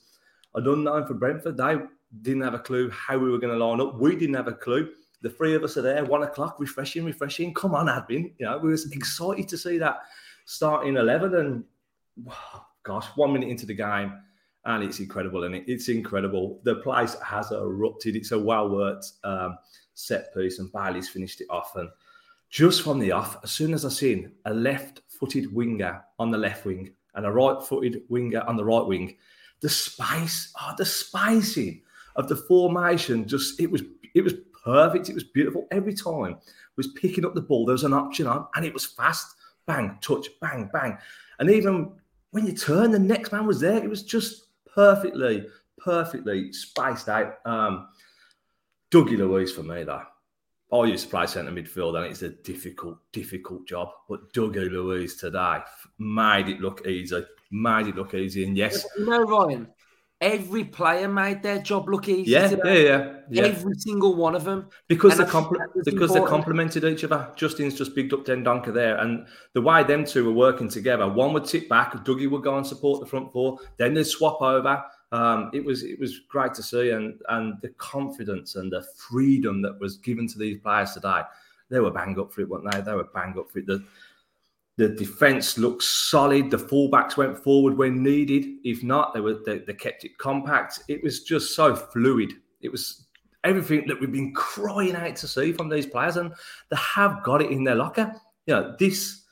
an 0.56 0.68
unknown 0.68 1.06
for 1.06 1.14
Brentford. 1.14 1.56
They 1.56 1.78
didn't 2.24 2.42
have 2.42 2.56
a 2.56 2.60
clue 2.60 2.90
how 2.90 3.20
we 3.20 3.30
were 3.30 3.38
going 3.38 3.58
to 3.58 3.66
line 3.66 3.80
up. 3.80 4.00
We 4.00 4.16
didn't 4.16 4.36
have 4.36 4.48
a 4.48 4.54
clue. 4.54 4.90
The 5.22 5.30
three 5.30 5.54
of 5.54 5.64
us 5.64 5.78
are 5.78 5.82
there, 5.82 6.04
one 6.04 6.24
o'clock, 6.24 6.60
refreshing, 6.60 7.06
refreshing. 7.06 7.54
Come 7.54 7.76
on, 7.76 7.86
Admin. 7.86 8.34
You 8.40 8.48
know, 8.48 8.58
we 8.58 8.72
was 8.72 8.92
excited 8.92 9.48
to 9.50 9.58
see 9.58 9.78
that 9.78 10.00
starting 10.46 10.98
eleven. 10.98 11.36
And 11.36 11.64
wow, 12.24 12.66
gosh, 12.84 13.06
one 13.16 13.34
minute 13.34 13.50
into 13.50 13.68
the 13.68 13.76
game, 13.76 14.14
and 14.66 14.84
it's 14.84 15.00
incredible, 15.00 15.44
and 15.44 15.54
it? 15.54 15.66
it's 15.68 15.88
incredible. 15.88 16.62
The 16.64 16.76
place 16.76 17.16
has 17.24 17.52
erupted. 17.52 18.16
It's 18.16 18.32
a 18.32 18.40
well 18.40 18.70
worked. 18.70 19.12
Um, 19.24 19.58
set 20.00 20.34
piece, 20.34 20.60
and 20.60 20.72
Bailey's 20.72 21.10
finished 21.10 21.42
it 21.42 21.48
off. 21.50 21.76
And 21.76 21.90
just 22.50 22.82
from 22.82 23.00
the 23.00 23.12
off, 23.12 23.38
as 23.44 23.52
soon 23.52 23.74
as 23.74 23.86
I 23.86 23.90
seen 23.90 24.32
a 24.46 24.54
left-footed 24.54 25.54
winger 25.54 26.04
on 26.18 26.32
the 26.32 26.38
left 26.38 26.66
wing 26.66 26.92
and 27.16 27.26
a 27.26 27.32
right-footed 27.32 28.04
winger 28.10 28.42
on 28.42 28.58
the 28.58 28.66
right 28.66 28.86
wing, 28.86 29.18
the 29.62 29.70
space, 29.70 30.54
oh, 30.62 30.74
the 30.78 30.86
spacing 30.86 31.82
of 32.16 32.28
the 32.28 32.36
formation, 32.36 33.28
just 33.28 33.60
it 33.60 33.70
was 33.70 33.84
it 34.16 34.24
was 34.24 34.34
perfect. 34.64 35.10
It 35.10 35.16
was 35.16 35.26
beautiful 35.26 35.68
every 35.72 35.94
time. 35.94 36.38
Was 36.78 36.88
picking 36.88 37.26
up 37.26 37.36
the 37.36 37.42
ball. 37.42 37.66
There 37.66 37.74
was 37.74 37.84
an 37.84 37.94
option 37.94 38.26
on, 38.26 38.48
and 38.56 38.66
it 38.66 38.74
was 38.74 38.86
fast. 38.86 39.36
Bang, 39.66 39.98
touch, 40.02 40.30
bang, 40.42 40.70
bang, 40.74 40.98
and 41.38 41.52
even 41.52 41.92
when 42.32 42.46
you 42.46 42.54
turn, 42.54 42.90
the 42.90 42.98
next 42.98 43.32
man 43.32 43.46
was 43.46 43.60
there. 43.60 43.78
It 43.78 43.90
was 43.90 44.02
just 44.02 44.46
perfectly, 44.74 45.46
perfectly 45.78 46.52
spaced 46.54 47.10
out. 47.10 47.36
Um, 47.46 47.90
Dougie 48.92 49.18
Luiz 49.18 49.52
for 49.52 49.64
me, 49.64 49.84
though. 49.84 50.04
I 50.72 50.84
used 50.86 51.06
to 51.06 51.10
play 51.10 51.26
centre 51.26 51.52
midfield, 51.52 51.98
and 51.98 52.06
it's 52.06 52.22
a 52.22 52.30
difficult, 52.30 53.00
difficult 53.12 53.68
job. 53.68 53.90
But 54.08 54.32
Dougie 54.34 54.70
Luiz 54.70 55.16
today 55.16 55.60
made 55.98 56.48
it 56.48 56.60
look 56.60 56.86
easy. 56.86 57.24
Made 57.52 57.88
it 57.88 57.96
look 57.96 58.14
easy, 58.14 58.46
and 58.46 58.56
yes, 58.56 58.86
you 58.98 59.06
know, 59.06 59.24
Ryan. 59.24 59.68
Every 60.22 60.66
player 60.66 61.08
made 61.08 61.42
their 61.42 61.60
job 61.60 61.88
look 61.88 62.10
easy. 62.10 62.32
Yeah, 62.32 62.52
yeah, 62.66 62.74
yeah, 62.74 63.14
yeah, 63.32 63.44
Every 63.44 63.74
single 63.76 64.16
one 64.16 64.36
of 64.36 64.44
them, 64.44 64.68
because 64.90 65.18
they 65.18 65.24
compl- 65.24 65.66
because 65.86 66.14
they 66.14 66.20
complemented 66.20 66.84
each 66.84 67.06
other. 67.06 67.32
Justin's 67.38 67.74
just 67.74 67.96
bigged 67.96 68.14
up 68.14 68.26
Dendoncker 68.26 68.74
there, 68.74 68.98
and 68.98 69.26
the 69.54 69.62
way 69.62 69.82
them 69.84 70.04
two 70.04 70.26
were 70.26 70.34
working 70.34 70.68
together, 70.68 71.08
one 71.08 71.32
would 71.34 71.48
sit 71.48 71.70
back, 71.70 71.94
Dougie 72.04 72.30
would 72.30 72.44
go 72.44 72.58
and 72.58 72.68
support 72.68 73.00
the 73.00 73.06
front 73.06 73.32
four, 73.32 73.60
then 73.78 73.94
they'd 73.94 74.04
swap 74.04 74.42
over 74.42 74.84
um, 75.12 75.50
it 75.54 75.64
was 75.64 75.84
it 75.84 76.00
was 76.00 76.20
great 76.30 76.54
to 76.56 76.64
see, 76.64 76.92
and 76.92 77.20
and 77.30 77.60
the 77.62 77.70
confidence 77.70 78.56
and 78.56 78.72
the 78.72 78.86
freedom 78.96 79.62
that 79.64 79.80
was 79.80 79.98
given 79.98 80.28
to 80.28 80.38
these 80.38 80.60
players 80.60 80.92
today. 80.92 81.22
They 81.70 81.80
were 81.80 81.92
bang 81.92 82.20
up 82.20 82.32
for 82.32 82.42
it, 82.42 82.50
weren't 82.50 82.72
they? 82.72 82.82
They 82.82 82.96
were 82.96 83.10
bang 83.14 83.36
up 83.38 83.52
for 83.52 83.60
it. 83.60 83.68
The, 83.68 83.84
the 84.78 84.90
defense 84.90 85.58
looked 85.58 85.84
solid. 85.84 86.50
The 86.50 86.58
fullbacks 86.58 87.18
went 87.18 87.38
forward 87.38 87.78
when 87.78 88.02
needed. 88.02 88.46
If 88.64 88.82
not, 88.84 89.14
they 89.14 89.20
were 89.20 89.40
they, 89.46 89.60
they 89.60 89.74
kept 89.74 90.04
it 90.06 90.18
compact. 90.18 90.84
It 90.88 91.04
was 91.04 91.24
just 91.24 91.56
so 91.56 91.76
fluid. 91.76 92.34
It 92.62 92.72
was 92.72 93.06
everything 93.44 93.88
that 93.88 94.00
we've 94.00 94.12
been 94.12 94.34
crying 94.34 94.96
out 94.96 95.16
to 95.18 95.28
see 95.28 95.52
from 95.54 95.70
these 95.70 95.86
players, 95.86 96.18
and 96.18 96.32
they 96.70 96.78
have 96.78 97.24
got 97.24 97.42
it 97.42 97.52
in 97.52 97.64
their 97.64 97.76
locker. 97.76 98.14
You 98.46 98.56
know, 98.56 98.76
this 98.80 99.24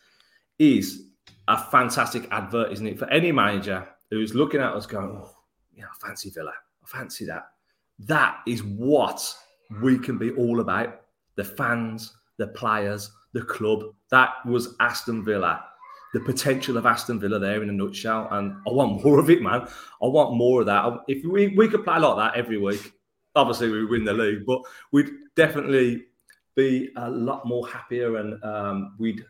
is 0.59 1.03
a 1.47 1.57
fantastic 1.57 2.27
advert, 2.31 2.71
isn't 2.71 2.87
it, 2.87 2.99
for 2.99 3.09
any 3.09 3.31
manager 3.31 3.87
who's 4.09 4.35
looking 4.35 4.61
at 4.61 4.73
us 4.73 4.85
going, 4.85 5.09
oh, 5.09 5.36
you 5.77 5.83
know, 5.83 5.89
I 5.89 6.07
fancy 6.07 6.29
Villa. 6.31 6.51
I 6.83 6.87
fancy 6.87 7.25
that. 7.25 7.49
That 7.99 8.39
is 8.47 8.63
what 8.63 9.33
we 9.81 9.97
can 9.97 10.17
be 10.17 10.31
all 10.31 10.59
about. 10.59 11.01
The 11.35 11.43
fans, 11.43 12.13
the 12.37 12.47
players, 12.47 13.11
the 13.33 13.43
club. 13.43 13.83
That 14.09 14.33
was 14.45 14.75
Aston 14.79 15.23
Villa. 15.23 15.63
The 16.13 16.19
potential 16.21 16.77
of 16.77 16.85
Aston 16.85 17.19
Villa 17.19 17.37
there 17.37 17.61
in 17.61 17.69
a 17.69 17.73
nutshell. 17.73 18.27
And 18.31 18.55
I 18.67 18.71
want 18.71 19.03
more 19.03 19.19
of 19.19 19.29
it, 19.29 19.41
man. 19.41 19.67
I 20.01 20.07
want 20.07 20.35
more 20.35 20.61
of 20.61 20.65
that. 20.65 20.99
If 21.07 21.23
we, 21.23 21.49
we 21.49 21.67
could 21.69 21.83
play 21.83 21.99
like 21.99 22.17
that 22.17 22.37
every 22.37 22.57
week, 22.57 22.93
obviously 23.35 23.69
we 23.69 23.85
win 23.85 24.03
the 24.03 24.13
league, 24.13 24.45
but 24.45 24.61
we'd 24.91 25.11
definitely 25.35 26.05
be 26.55 26.89
a 26.97 27.09
lot 27.09 27.45
more 27.45 27.67
happier 27.67 28.17
and 28.17 28.43
um, 28.43 28.95
we'd 28.97 29.23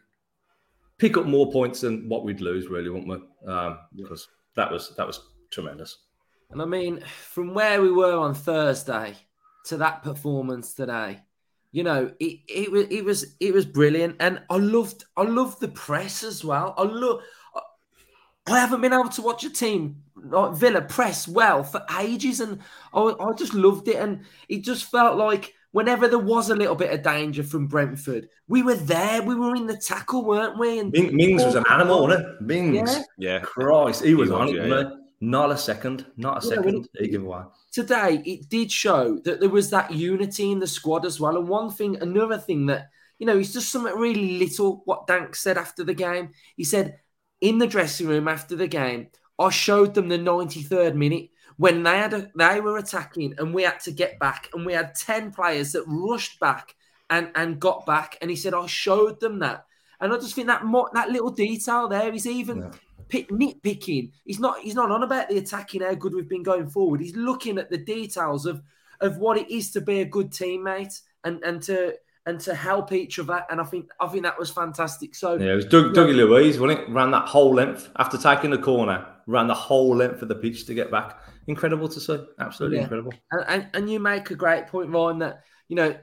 pick 0.97 1.17
up 1.17 1.25
more 1.25 1.51
points 1.51 1.81
than 1.81 2.07
what 2.07 2.23
we'd 2.23 2.39
lose, 2.39 2.67
really, 2.67 2.89
wouldn't 2.89 3.09
we? 3.09 3.51
Um, 3.51 3.79
because 3.95 4.29
that 4.55 4.71
was 4.71 4.95
that 4.95 5.05
was 5.05 5.19
tremendous. 5.51 6.06
And 6.49 6.61
I 6.61 6.65
mean, 6.65 7.03
from 7.31 7.53
where 7.53 7.81
we 7.81 7.91
were 7.91 8.17
on 8.17 8.33
Thursday 8.33 9.15
to 9.65 9.77
that 9.77 10.03
performance 10.03 10.73
today, 10.73 11.19
you 11.71 11.83
know, 11.83 12.11
it, 12.19 12.39
it 12.47 12.71
was 12.71 12.87
it 12.89 13.03
was 13.03 13.35
it 13.39 13.53
was 13.53 13.65
brilliant, 13.65 14.15
and 14.19 14.41
I 14.49 14.57
loved 14.57 15.03
I 15.17 15.23
loved 15.23 15.59
the 15.59 15.67
press 15.67 16.23
as 16.23 16.43
well. 16.43 16.73
I 16.77 16.83
love. 16.83 17.21
I 18.49 18.59
haven't 18.59 18.79
been 18.79 18.93
able 18.93 19.09
to 19.09 19.21
watch 19.21 19.43
a 19.43 19.49
team 19.49 20.03
like 20.15 20.55
Villa 20.55 20.81
press 20.81 21.27
well 21.27 21.63
for 21.63 21.85
ages, 21.99 22.39
and 22.39 22.59
I, 22.93 23.13
I 23.19 23.33
just 23.33 23.53
loved 23.53 23.89
it. 23.89 23.97
And 23.97 24.21
it 24.47 24.59
just 24.59 24.89
felt 24.89 25.17
like 25.17 25.53
whenever 25.71 26.07
there 26.07 26.17
was 26.17 26.49
a 26.49 26.55
little 26.55 26.75
bit 26.75 26.93
of 26.93 27.03
danger 27.03 27.43
from 27.43 27.67
Brentford, 27.67 28.29
we 28.47 28.63
were 28.63 28.75
there. 28.75 29.21
We 29.21 29.35
were 29.35 29.53
in 29.55 29.67
the 29.67 29.75
tackle, 29.75 30.23
weren't 30.23 30.57
we? 30.57 30.79
And 30.79 30.93
Mings 30.93 31.43
was 31.43 31.55
an 31.55 31.65
animal, 31.69 32.07
wasn't 32.07 32.25
it? 32.25 32.41
Mings, 32.41 32.89
yeah, 32.89 33.03
yeah. 33.17 33.39
Christ, 33.39 34.05
he 34.05 34.15
was 34.15 34.29
he 34.29 34.35
on 34.35 34.45
was, 34.45 34.55
it, 34.55 34.69
yeah, 34.69 34.89
Not 35.19 35.51
a 35.51 35.57
second. 35.57 36.05
Not 36.15 36.43
a 36.43 36.47
Yeah, 36.47 36.55
second. 36.55 36.87
away. 37.15 37.41
today 37.71 38.21
it 38.25 38.49
did 38.49 38.71
show 38.71 39.19
that 39.25 39.39
there 39.39 39.49
was 39.49 39.69
that 39.71 39.91
unity 39.91 40.51
in 40.51 40.59
the 40.59 40.67
squad 40.67 41.05
as 41.05 41.19
well. 41.19 41.37
And 41.37 41.47
one 41.47 41.71
thing, 41.71 41.95
another 42.01 42.37
thing 42.37 42.67
that, 42.67 42.89
you 43.19 43.25
know, 43.25 43.37
it's 43.37 43.53
just 43.53 43.71
something 43.71 43.95
really 43.95 44.37
little 44.37 44.81
what 44.85 45.07
Dank 45.07 45.35
said 45.35 45.57
after 45.57 45.83
the 45.83 45.93
game. 45.93 46.29
He 46.55 46.63
said 46.63 46.99
in 47.41 47.57
the 47.57 47.67
dressing 47.67 48.07
room 48.07 48.27
after 48.27 48.55
the 48.55 48.67
game, 48.67 49.07
I 49.39 49.49
showed 49.49 49.93
them 49.93 50.07
the 50.09 50.17
93rd 50.19 50.95
minute 50.95 51.29
when 51.57 51.81
they 51.83 51.97
had 51.97 52.13
a, 52.13 52.31
they 52.35 52.61
were 52.61 52.77
attacking 52.77 53.33
and 53.39 53.53
we 53.53 53.63
had 53.63 53.79
to 53.81 53.91
get 53.91 54.19
back 54.19 54.49
and 54.53 54.65
we 54.65 54.73
had 54.73 54.93
10 54.93 55.31
players 55.31 55.71
that 55.71 55.83
rushed 55.87 56.39
back 56.39 56.75
and, 57.09 57.31
and 57.35 57.59
got 57.59 57.85
back. 57.87 58.17
And 58.21 58.29
he 58.29 58.35
said, 58.35 58.53
I 58.53 58.65
showed 58.67 59.19
them 59.19 59.39
that. 59.39 59.65
And 59.99 60.13
I 60.13 60.17
just 60.17 60.35
think 60.35 60.47
that 60.47 60.63
mo- 60.65 60.89
that 60.93 61.09
little 61.09 61.31
detail 61.31 61.87
there 61.87 62.13
is 62.13 62.27
even 62.27 62.57
Yeah. 62.59 62.71
Pick, 63.09 63.29
nitpicking. 63.29 64.11
He's 64.25 64.39
not 64.39 64.59
he's 64.59 64.75
not 64.75 64.91
on 64.91 65.03
about 65.03 65.29
the 65.29 65.37
attacking 65.37 65.81
how 65.81 65.93
good 65.93 66.13
we've 66.13 66.27
been 66.29 66.43
going 66.43 66.67
forward. 66.67 67.01
He's 67.01 67.15
looking 67.15 67.57
at 67.57 67.69
the 67.69 67.77
details 67.77 68.45
of 68.45 68.61
of 68.99 69.17
what 69.17 69.37
it 69.37 69.49
is 69.49 69.71
to 69.71 69.81
be 69.81 70.01
a 70.01 70.05
good 70.05 70.31
teammate 70.31 70.99
and 71.23 71.41
and 71.43 71.61
to 71.63 71.93
and 72.25 72.39
to 72.41 72.53
help 72.53 72.91
each 72.91 73.19
other. 73.19 73.45
And 73.49 73.61
I 73.61 73.63
think 73.63 73.89
I 74.01 74.07
think 74.07 74.23
that 74.23 74.37
was 74.37 74.49
fantastic. 74.49 75.15
So 75.15 75.35
Yeah, 75.35 75.53
it 75.53 75.55
was 75.55 75.65
Doug, 75.65 75.93
Dougie 75.93 76.15
Luiz, 76.15 76.59
wasn't 76.59 76.81
it? 76.81 76.89
Ran 76.89 77.11
that 77.11 77.27
whole 77.27 77.53
length 77.53 77.89
after 77.97 78.17
taking 78.17 78.49
the 78.51 78.57
corner, 78.57 79.05
ran 79.27 79.47
the 79.47 79.53
whole 79.53 79.95
length 79.95 80.21
of 80.21 80.27
the 80.27 80.35
pitch 80.35 80.65
to 80.65 80.73
get 80.73 80.91
back. 80.91 81.19
Incredible 81.47 81.87
to 81.87 81.99
see. 82.01 82.17
Absolutely 82.39 82.77
Yeah. 82.77 82.83
incredible. 82.83 83.13
and, 83.31 83.45
and 83.47 83.67
and 83.73 83.89
you 83.89 84.01
make 84.01 84.31
a 84.31 84.35
great 84.35 84.67
point, 84.67 84.89
Ryan, 84.89 85.19
that 85.19 85.43
you 85.69 85.77
know 85.77 85.95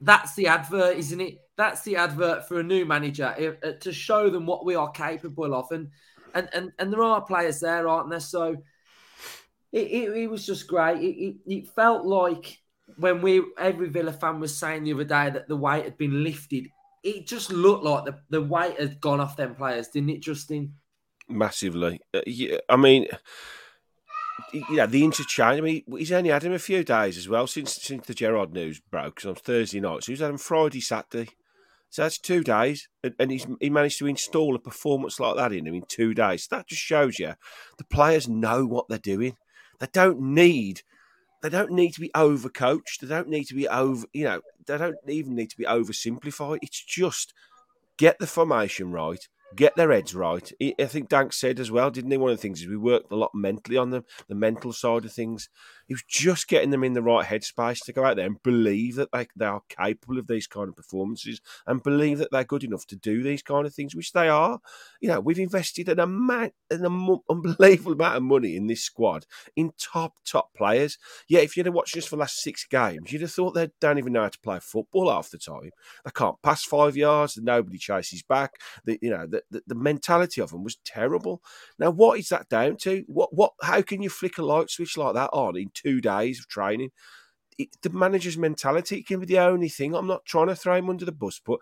that's 0.00 0.34
the 0.36 0.46
advert, 0.46 0.96
isn't 0.96 1.20
it? 1.20 1.38
That's 1.56 1.82
the 1.82 1.96
advert 1.96 2.46
for 2.46 2.60
a 2.60 2.62
new 2.62 2.84
manager 2.84 3.56
uh, 3.62 3.72
to 3.80 3.92
show 3.92 4.28
them 4.28 4.46
what 4.46 4.64
we 4.64 4.74
are 4.74 4.90
capable 4.90 5.54
of, 5.54 5.70
and 5.70 5.90
and 6.34 6.48
and, 6.52 6.72
and 6.78 6.92
there 6.92 7.02
are 7.02 7.20
players 7.22 7.60
there, 7.60 7.88
aren't 7.88 8.10
there? 8.10 8.20
So 8.20 8.56
it, 9.72 9.86
it, 9.86 10.16
it 10.16 10.30
was 10.30 10.46
just 10.46 10.66
great. 10.66 10.98
It, 10.98 11.16
it, 11.16 11.36
it 11.46 11.68
felt 11.68 12.04
like 12.04 12.58
when 12.98 13.22
we 13.22 13.42
every 13.58 13.88
Villa 13.88 14.12
fan 14.12 14.40
was 14.40 14.56
saying 14.56 14.84
the 14.84 14.92
other 14.92 15.04
day 15.04 15.30
that 15.30 15.48
the 15.48 15.56
weight 15.56 15.84
had 15.84 15.98
been 15.98 16.22
lifted. 16.22 16.68
It 17.02 17.28
just 17.28 17.52
looked 17.52 17.84
like 17.84 18.04
the, 18.04 18.18
the 18.30 18.42
weight 18.42 18.80
had 18.80 19.00
gone 19.00 19.20
off 19.20 19.36
them 19.36 19.54
players, 19.54 19.86
didn't 19.88 20.10
it, 20.10 20.22
Justin? 20.22 20.74
massively. 21.28 22.00
Uh, 22.14 22.20
yeah, 22.26 22.58
I 22.68 22.76
mean, 22.76 23.06
yeah, 24.70 24.86
the 24.86 25.04
interchange. 25.04 25.58
I 25.58 25.60
mean, 25.60 25.82
he's 25.96 26.12
only 26.12 26.30
had 26.30 26.44
him 26.44 26.52
a 26.52 26.58
few 26.58 26.84
days 26.84 27.16
as 27.16 27.28
well 27.28 27.46
since 27.46 27.74
since 27.74 28.06
the 28.06 28.14
Gerrard 28.14 28.52
news 28.52 28.80
broke 28.80 29.24
on 29.24 29.34
Thursday 29.34 29.80
night. 29.80 30.04
So 30.04 30.12
he's 30.12 30.20
had 30.20 30.30
him 30.30 30.38
Friday, 30.38 30.80
Saturday. 30.80 31.30
So 31.90 32.02
that's 32.02 32.18
two 32.18 32.42
days, 32.42 32.88
and, 33.18 33.30
he's 33.30 33.46
he 33.60 33.70
managed 33.70 33.98
to 34.00 34.06
install 34.06 34.54
a 34.54 34.58
performance 34.58 35.18
like 35.18 35.36
that 35.36 35.52
in 35.52 35.66
him 35.66 35.74
in 35.74 35.84
two 35.88 36.14
days. 36.14 36.46
That 36.48 36.66
just 36.66 36.82
shows 36.82 37.18
you 37.18 37.34
the 37.78 37.84
players 37.84 38.28
know 38.28 38.66
what 38.66 38.86
they're 38.88 38.98
doing. 38.98 39.36
They 39.78 39.86
don't 39.92 40.20
need. 40.20 40.82
They 41.42 41.48
don't 41.48 41.72
need 41.72 41.94
to 41.94 42.00
be 42.00 42.10
overcoached. 42.14 43.00
They 43.00 43.06
don't 43.06 43.28
need 43.28 43.44
to 43.44 43.54
be 43.54 43.68
over. 43.68 44.06
You 44.12 44.24
know, 44.24 44.40
they 44.66 44.78
don't 44.78 44.96
even 45.08 45.34
need 45.34 45.50
to 45.50 45.56
be 45.56 45.64
oversimplified. 45.64 46.58
It's 46.62 46.82
just 46.82 47.32
get 47.96 48.18
the 48.18 48.26
formation 48.26 48.90
right, 48.90 49.26
get 49.54 49.76
their 49.76 49.92
heads 49.92 50.14
right. 50.14 50.52
I 50.60 50.84
think 50.84 51.08
Dank 51.08 51.32
said 51.32 51.60
as 51.60 51.70
well, 51.70 51.90
didn't 51.90 52.10
he? 52.10 52.16
One 52.16 52.30
of 52.30 52.36
the 52.36 52.42
things 52.42 52.60
is 52.60 52.68
we 52.68 52.76
worked 52.76 53.12
a 53.12 53.16
lot 53.16 53.30
mentally 53.34 53.76
on 53.76 53.90
them, 53.90 54.04
the 54.28 54.34
mental 54.34 54.72
side 54.72 55.04
of 55.04 55.12
things. 55.12 55.48
He 55.86 55.94
was 55.94 56.02
just 56.08 56.48
getting 56.48 56.70
them 56.70 56.84
in 56.84 56.94
the 56.94 57.02
right 57.02 57.26
headspace 57.26 57.84
to 57.84 57.92
go 57.92 58.04
out 58.04 58.16
there 58.16 58.26
and 58.26 58.42
believe 58.42 58.96
that 58.96 59.10
they, 59.12 59.26
they 59.36 59.46
are 59.46 59.62
capable 59.68 60.18
of 60.18 60.26
these 60.26 60.46
kind 60.46 60.68
of 60.68 60.76
performances 60.76 61.40
and 61.66 61.82
believe 61.82 62.18
that 62.18 62.30
they're 62.32 62.44
good 62.44 62.64
enough 62.64 62.86
to 62.86 62.96
do 62.96 63.22
these 63.22 63.42
kind 63.42 63.66
of 63.66 63.74
things, 63.74 63.94
which 63.94 64.12
they 64.12 64.28
are. 64.28 64.60
You 65.00 65.08
know, 65.08 65.20
we've 65.20 65.38
invested 65.38 65.88
an 65.88 66.00
amount, 66.00 66.54
an 66.70 66.84
unbelievable 67.30 67.92
amount 67.92 68.16
of 68.16 68.22
money 68.22 68.56
in 68.56 68.66
this 68.66 68.82
squad 68.82 69.26
in 69.54 69.72
top, 69.78 70.14
top 70.24 70.52
players. 70.54 70.98
Yeah, 71.28 71.40
if 71.40 71.56
you'd 71.56 71.66
have 71.66 71.74
watched 71.74 71.96
us 71.96 72.06
for 72.06 72.16
the 72.16 72.20
last 72.20 72.42
six 72.42 72.64
games, 72.64 73.12
you'd 73.12 73.22
have 73.22 73.32
thought 73.32 73.52
they 73.52 73.70
don't 73.80 73.98
even 73.98 74.12
know 74.12 74.22
how 74.22 74.28
to 74.28 74.40
play 74.40 74.58
football 74.60 75.10
half 75.10 75.30
the 75.30 75.38
time. 75.38 75.70
They 76.04 76.10
can't 76.12 76.40
pass 76.42 76.64
five 76.64 76.96
yards, 76.96 77.36
nobody 77.36 77.78
chases 77.78 78.22
back. 78.22 78.54
The, 78.84 78.98
you 79.00 79.10
know, 79.10 79.26
the, 79.26 79.42
the, 79.50 79.62
the 79.66 79.74
mentality 79.74 80.40
of 80.40 80.50
them 80.50 80.64
was 80.64 80.78
terrible. 80.84 81.42
Now, 81.78 81.90
what 81.90 82.18
is 82.18 82.28
that 82.30 82.48
down 82.48 82.76
to? 82.78 83.04
What, 83.06 83.32
what, 83.32 83.52
how 83.62 83.82
can 83.82 84.02
you 84.02 84.10
flick 84.10 84.38
a 84.38 84.42
light 84.42 84.70
switch 84.70 84.96
like 84.96 85.14
that 85.14 85.30
on 85.32 85.56
in 85.56 85.70
two 85.76 86.00
days 86.00 86.40
of 86.40 86.48
training? 86.48 86.90
It, 87.58 87.68
the 87.82 87.90
manager's 87.90 88.36
mentality 88.36 89.02
can 89.02 89.20
be 89.20 89.26
the 89.26 89.38
only 89.38 89.68
thing. 89.68 89.94
I'm 89.94 90.06
not 90.06 90.24
trying 90.24 90.48
to 90.48 90.56
throw 90.56 90.74
him 90.76 90.90
under 90.90 91.04
the 91.04 91.12
bus, 91.12 91.40
but 91.44 91.58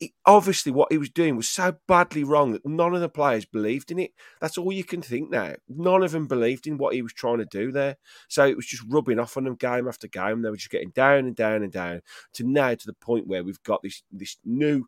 it, 0.00 0.12
obviously 0.24 0.72
what 0.72 0.90
he 0.90 0.98
was 0.98 1.10
doing 1.10 1.36
was 1.36 1.48
so 1.48 1.76
badly 1.86 2.24
wrong 2.24 2.52
that 2.52 2.64
none 2.64 2.94
of 2.94 3.02
the 3.02 3.08
players 3.08 3.44
believed 3.44 3.90
in 3.90 3.98
it. 3.98 4.12
That's 4.40 4.56
all 4.56 4.72
you 4.72 4.82
can 4.82 5.02
think 5.02 5.30
now. 5.30 5.54
None 5.68 6.02
of 6.02 6.12
them 6.12 6.26
believed 6.26 6.66
in 6.66 6.78
what 6.78 6.94
he 6.94 7.02
was 7.02 7.12
trying 7.12 7.38
to 7.38 7.44
do 7.44 7.70
there. 7.70 7.96
So 8.28 8.46
it 8.46 8.56
was 8.56 8.66
just 8.66 8.82
rubbing 8.88 9.18
off 9.18 9.36
on 9.36 9.44
them 9.44 9.56
game 9.56 9.86
after 9.86 10.08
game. 10.08 10.40
They 10.40 10.50
were 10.50 10.56
just 10.56 10.70
getting 10.70 10.90
down 10.90 11.26
and 11.26 11.36
down 11.36 11.62
and 11.62 11.70
down 11.70 12.00
to 12.34 12.44
now 12.44 12.74
to 12.74 12.86
the 12.86 12.94
point 12.94 13.26
where 13.26 13.44
we've 13.44 13.62
got 13.62 13.82
this 13.82 14.02
this 14.10 14.38
new 14.44 14.86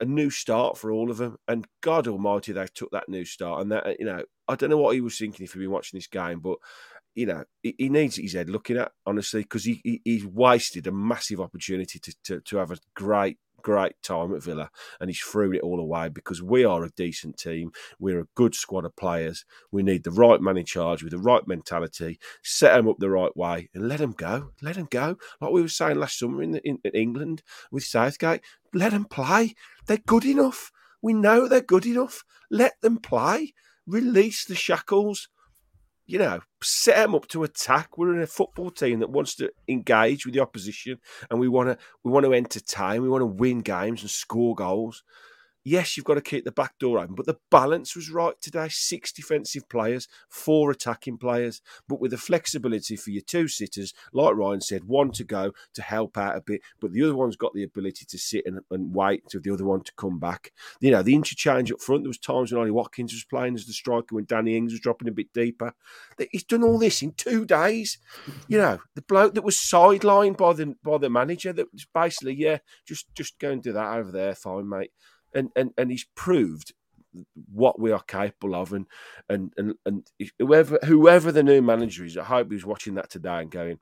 a 0.00 0.04
new 0.04 0.30
start 0.30 0.78
for 0.78 0.90
all 0.90 1.10
of 1.10 1.18
them. 1.18 1.36
And 1.48 1.66
God 1.82 2.06
Almighty, 2.06 2.52
they 2.52 2.66
took 2.74 2.90
that 2.90 3.08
new 3.08 3.24
start. 3.24 3.62
And 3.62 3.72
that 3.72 3.98
you 3.98 4.06
know, 4.06 4.22
I 4.46 4.56
don't 4.56 4.70
know 4.70 4.78
what 4.78 4.94
he 4.94 5.00
was 5.00 5.16
thinking 5.16 5.44
if 5.44 5.52
he'd 5.52 5.60
been 5.60 5.70
watching 5.70 5.96
this 5.96 6.06
game, 6.06 6.40
but 6.40 6.58
you 7.14 7.26
know, 7.26 7.44
he, 7.62 7.88
needs 7.88 8.16
his 8.16 8.34
head 8.34 8.48
looking 8.48 8.76
at 8.76 8.92
honestly 9.04 9.42
because 9.42 9.64
he, 9.64 9.80
he 9.84 10.00
he's 10.04 10.26
wasted 10.26 10.86
a 10.86 10.92
massive 10.92 11.40
opportunity 11.40 11.98
to, 11.98 12.14
to 12.24 12.40
to 12.40 12.56
have 12.56 12.70
a 12.70 12.78
great 12.94 13.38
great 13.60 14.00
time 14.02 14.34
at 14.34 14.42
Villa 14.42 14.70
and 15.00 15.10
he's 15.10 15.20
thrown 15.20 15.54
it 15.54 15.60
all 15.60 15.80
away 15.80 16.08
because 16.08 16.42
we 16.42 16.64
are 16.64 16.84
a 16.84 16.90
decent 16.90 17.36
team. 17.36 17.72
We're 17.98 18.20
a 18.20 18.28
good 18.34 18.54
squad 18.54 18.84
of 18.84 18.96
players. 18.96 19.44
We 19.70 19.82
need 19.82 20.04
the 20.04 20.10
right 20.10 20.40
man 20.40 20.56
in 20.56 20.64
charge 20.64 21.02
with 21.02 21.12
the 21.12 21.18
right 21.18 21.46
mentality, 21.46 22.18
set 22.42 22.74
them 22.74 22.88
up 22.88 22.98
the 22.98 23.10
right 23.10 23.36
way 23.36 23.68
and 23.74 23.88
let 23.88 23.98
them 23.98 24.12
go. 24.12 24.52
Let 24.62 24.76
them 24.76 24.88
go. 24.90 25.18
Like 25.40 25.52
we 25.52 25.62
were 25.62 25.68
saying 25.68 25.98
last 25.98 26.18
summer 26.18 26.42
in, 26.42 26.56
in, 26.56 26.78
in 26.84 26.92
England 26.92 27.42
with 27.70 27.84
Southgate, 27.84 28.40
let 28.72 28.92
them 28.92 29.04
play. 29.04 29.54
They're 29.86 29.98
good 29.98 30.24
enough. 30.24 30.72
We 31.02 31.12
know 31.12 31.48
they're 31.48 31.60
good 31.60 31.86
enough. 31.86 32.24
Let 32.50 32.80
them 32.80 32.98
play. 32.98 33.54
Release 33.86 34.44
the 34.44 34.54
shackles 34.54 35.28
you 36.10 36.18
know, 36.18 36.40
set 36.60 36.96
them 36.96 37.14
up 37.14 37.28
to 37.28 37.44
attack. 37.44 37.96
We're 37.96 38.14
in 38.14 38.22
a 38.22 38.26
football 38.26 38.70
team 38.70 38.98
that 38.98 39.10
wants 39.10 39.36
to 39.36 39.52
engage 39.68 40.26
with 40.26 40.34
the 40.34 40.40
opposition, 40.40 40.98
and 41.30 41.38
we 41.38 41.46
want 41.46 41.68
to 41.68 41.78
we 42.02 42.10
want 42.10 42.26
to 42.26 42.34
entertain. 42.34 43.02
We 43.02 43.08
want 43.08 43.22
to 43.22 43.26
win 43.26 43.60
games 43.60 44.02
and 44.02 44.10
score 44.10 44.56
goals. 44.56 45.04
Yes, 45.62 45.96
you've 45.96 46.06
got 46.06 46.14
to 46.14 46.22
keep 46.22 46.44
the 46.44 46.52
back 46.52 46.78
door 46.78 46.98
open, 46.98 47.14
but 47.14 47.26
the 47.26 47.38
balance 47.50 47.94
was 47.94 48.10
right 48.10 48.34
today. 48.40 48.68
Six 48.70 49.12
defensive 49.12 49.68
players, 49.68 50.08
four 50.28 50.70
attacking 50.70 51.18
players, 51.18 51.60
but 51.86 52.00
with 52.00 52.12
the 52.12 52.16
flexibility 52.16 52.96
for 52.96 53.10
your 53.10 53.22
two 53.22 53.46
sitters, 53.46 53.92
like 54.14 54.34
Ryan 54.34 54.62
said, 54.62 54.84
one 54.84 55.10
to 55.12 55.24
go 55.24 55.52
to 55.74 55.82
help 55.82 56.16
out 56.16 56.36
a 56.36 56.40
bit, 56.40 56.62
but 56.80 56.92
the 56.92 57.02
other 57.02 57.14
one's 57.14 57.36
got 57.36 57.52
the 57.52 57.62
ability 57.62 58.06
to 58.06 58.18
sit 58.18 58.46
and, 58.46 58.60
and 58.70 58.94
wait 58.94 59.30
for 59.30 59.38
the 59.38 59.52
other 59.52 59.66
one 59.66 59.82
to 59.82 59.92
come 59.96 60.18
back. 60.18 60.52
You 60.80 60.92
know, 60.92 61.02
the 61.02 61.14
interchange 61.14 61.70
up 61.70 61.82
front, 61.82 62.04
there 62.04 62.08
was 62.08 62.18
times 62.18 62.52
when 62.52 62.60
Ollie 62.60 62.70
Watkins 62.70 63.12
was 63.12 63.24
playing 63.24 63.54
as 63.54 63.66
the 63.66 63.74
striker, 63.74 64.14
when 64.14 64.24
Danny 64.24 64.56
Ings 64.56 64.72
was 64.72 64.80
dropping 64.80 65.08
a 65.08 65.12
bit 65.12 65.32
deeper. 65.34 65.74
He's 66.30 66.44
done 66.44 66.62
all 66.62 66.78
this 66.78 67.02
in 67.02 67.12
two 67.12 67.44
days. 67.44 67.98
You 68.48 68.58
know, 68.58 68.78
the 68.94 69.02
bloke 69.02 69.34
that 69.34 69.44
was 69.44 69.56
sidelined 69.56 70.38
by 70.38 70.54
the 70.54 70.74
by 70.82 70.96
the 70.96 71.10
manager 71.10 71.52
that 71.52 71.72
was 71.72 71.86
basically, 71.92 72.34
yeah, 72.34 72.58
just 72.86 73.14
just 73.14 73.38
go 73.38 73.50
and 73.50 73.62
do 73.62 73.72
that 73.72 73.98
over 73.98 74.10
there, 74.10 74.34
fine, 74.34 74.68
mate 74.68 74.92
and 75.34 75.50
and 75.56 75.72
and 75.76 75.90
he's 75.90 76.06
proved 76.14 76.72
what 77.52 77.80
we 77.80 77.90
are 77.90 78.02
capable 78.02 78.54
of 78.54 78.72
and 78.72 78.86
and 79.28 79.52
and, 79.56 79.74
and 79.84 80.06
whoever 80.38 80.78
whoever 80.84 81.32
the 81.32 81.42
new 81.42 81.60
manager 81.60 82.04
is 82.04 82.16
i 82.16 82.22
hope 82.22 82.52
he's 82.52 82.64
watching 82.64 82.94
that 82.94 83.10
today 83.10 83.40
and 83.40 83.50
going 83.50 83.78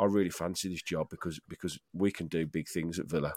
i 0.00 0.04
really 0.04 0.30
fancy 0.30 0.68
this 0.68 0.82
job 0.82 1.08
because 1.08 1.38
because 1.48 1.78
we 1.92 2.10
can 2.10 2.26
do 2.26 2.46
big 2.46 2.68
things 2.68 2.98
at 2.98 3.08
villa 3.08 3.34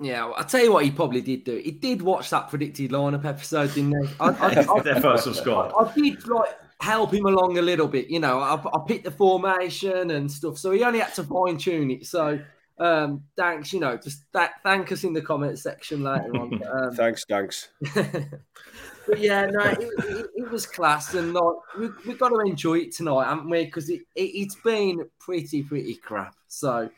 Yeah, 0.00 0.24
well, 0.24 0.34
I'll 0.36 0.44
tell 0.44 0.64
you 0.64 0.72
what 0.72 0.84
he 0.84 0.90
probably 0.90 1.20
did 1.20 1.44
do. 1.44 1.56
He 1.58 1.70
did 1.70 2.02
watch 2.02 2.30
that 2.30 2.48
predicted 2.48 2.90
lineup 2.90 3.24
episode, 3.24 3.72
didn't 3.72 4.04
he? 4.04 4.14
I, 4.18 4.30
I, 4.30 4.66
I, 4.74 4.80
Their 4.82 5.00
first 5.00 5.32
squad. 5.34 5.72
I 5.78 5.94
did 5.94 6.26
like 6.26 6.58
help 6.80 7.14
him 7.14 7.26
along 7.26 7.58
a 7.58 7.62
little 7.62 7.86
bit. 7.86 8.10
You 8.10 8.18
know, 8.18 8.40
I, 8.40 8.54
I 8.54 8.80
picked 8.86 9.04
the 9.04 9.10
formation 9.12 10.10
and 10.10 10.30
stuff, 10.30 10.58
so 10.58 10.72
he 10.72 10.82
only 10.82 10.98
had 10.98 11.14
to 11.14 11.24
fine 11.24 11.56
tune 11.56 11.90
it. 11.92 12.06
So, 12.06 12.40
um, 12.82 13.22
thanks. 13.36 13.72
You 13.72 13.80
know, 13.80 13.96
just 13.96 14.24
th- 14.32 14.50
thank 14.64 14.90
us 14.90 15.04
in 15.04 15.12
the 15.12 15.22
comment 15.22 15.58
section 15.58 16.02
later 16.02 16.34
on. 16.36 16.60
Um, 16.64 16.90
thanks 16.96 17.24
thanks 17.28 17.68
but 17.94 19.18
yeah, 19.18 19.46
no, 19.46 19.60
it, 19.60 19.78
it, 19.80 20.26
it 20.34 20.50
was 20.50 20.66
class, 20.66 21.14
and 21.14 21.32
like 21.32 21.54
we, 21.78 21.88
we've 22.06 22.18
got 22.18 22.30
to 22.30 22.40
enjoy 22.40 22.78
it 22.78 22.92
tonight, 22.92 23.26
haven't 23.26 23.48
we? 23.48 23.66
Because 23.66 23.88
it, 23.88 24.00
it, 24.16 24.44
has 24.44 24.56
been 24.64 25.04
pretty, 25.20 25.62
pretty 25.62 25.94
crap. 25.94 26.34
So 26.48 26.90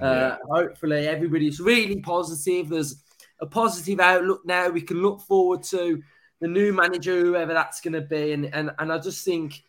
uh, 0.00 0.04
Yeah. 0.04 0.36
hopefully 0.48 1.08
everybody's 1.08 1.60
really 1.60 2.00
positive. 2.00 2.68
There's 2.68 3.02
a 3.40 3.46
positive 3.46 3.98
outlook 3.98 4.42
now. 4.44 4.68
We 4.68 4.82
can 4.82 5.02
look 5.02 5.22
forward 5.22 5.64
to 5.64 6.00
the 6.40 6.48
new 6.48 6.72
manager, 6.72 7.18
whoever 7.20 7.52
that's 7.52 7.80
going 7.80 7.94
to 7.94 8.00
be, 8.02 8.32
and 8.32 8.46
and 8.54 8.70
and 8.78 8.92
I 8.92 8.98
just 8.98 9.24
think. 9.24 9.62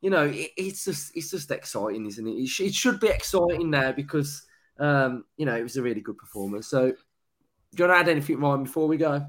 You 0.00 0.10
know, 0.10 0.24
it, 0.24 0.50
it's 0.56 0.84
just 0.84 1.16
it's 1.16 1.30
just 1.30 1.52
exciting, 1.52 2.06
isn't 2.06 2.26
it? 2.26 2.32
It, 2.32 2.48
sh- 2.48 2.62
it 2.62 2.74
should 2.74 2.98
be 2.98 3.06
exciting 3.06 3.70
now 3.70 3.92
because 3.92 4.42
um, 4.82 5.24
you 5.36 5.46
know 5.46 5.56
it 5.56 5.62
was 5.62 5.76
a 5.76 5.82
really 5.82 6.00
good 6.00 6.18
performance. 6.18 6.66
So, 6.66 6.90
do 6.90 6.96
you 7.76 7.88
want 7.88 7.96
to 7.96 8.00
add 8.00 8.08
anything, 8.08 8.40
Ryan, 8.40 8.64
before 8.64 8.88
we 8.88 8.96
go? 8.96 9.26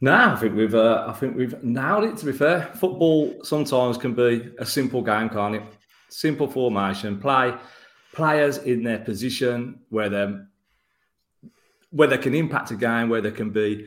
No, 0.00 0.32
I 0.32 0.36
think 0.36 0.54
we've 0.54 0.74
uh, 0.74 1.06
I 1.08 1.12
think 1.12 1.36
we've 1.36 1.62
nailed 1.64 2.04
it. 2.04 2.16
To 2.18 2.26
be 2.26 2.32
fair, 2.32 2.70
football 2.74 3.42
sometimes 3.42 3.96
can 3.96 4.14
be 4.14 4.50
a 4.58 4.66
simple 4.66 5.02
game, 5.02 5.28
can't 5.28 5.54
it? 5.54 5.62
Simple 6.08 6.46
formation, 6.46 7.18
play 7.18 7.54
players 8.12 8.58
in 8.58 8.82
their 8.82 8.98
position 8.98 9.80
where 9.88 10.08
they 10.08 10.34
where 11.90 12.08
they 12.08 12.18
can 12.18 12.34
impact 12.34 12.70
a 12.70 12.76
game, 12.76 13.08
where 13.08 13.20
they 13.20 13.30
can 13.30 13.50
be 13.50 13.86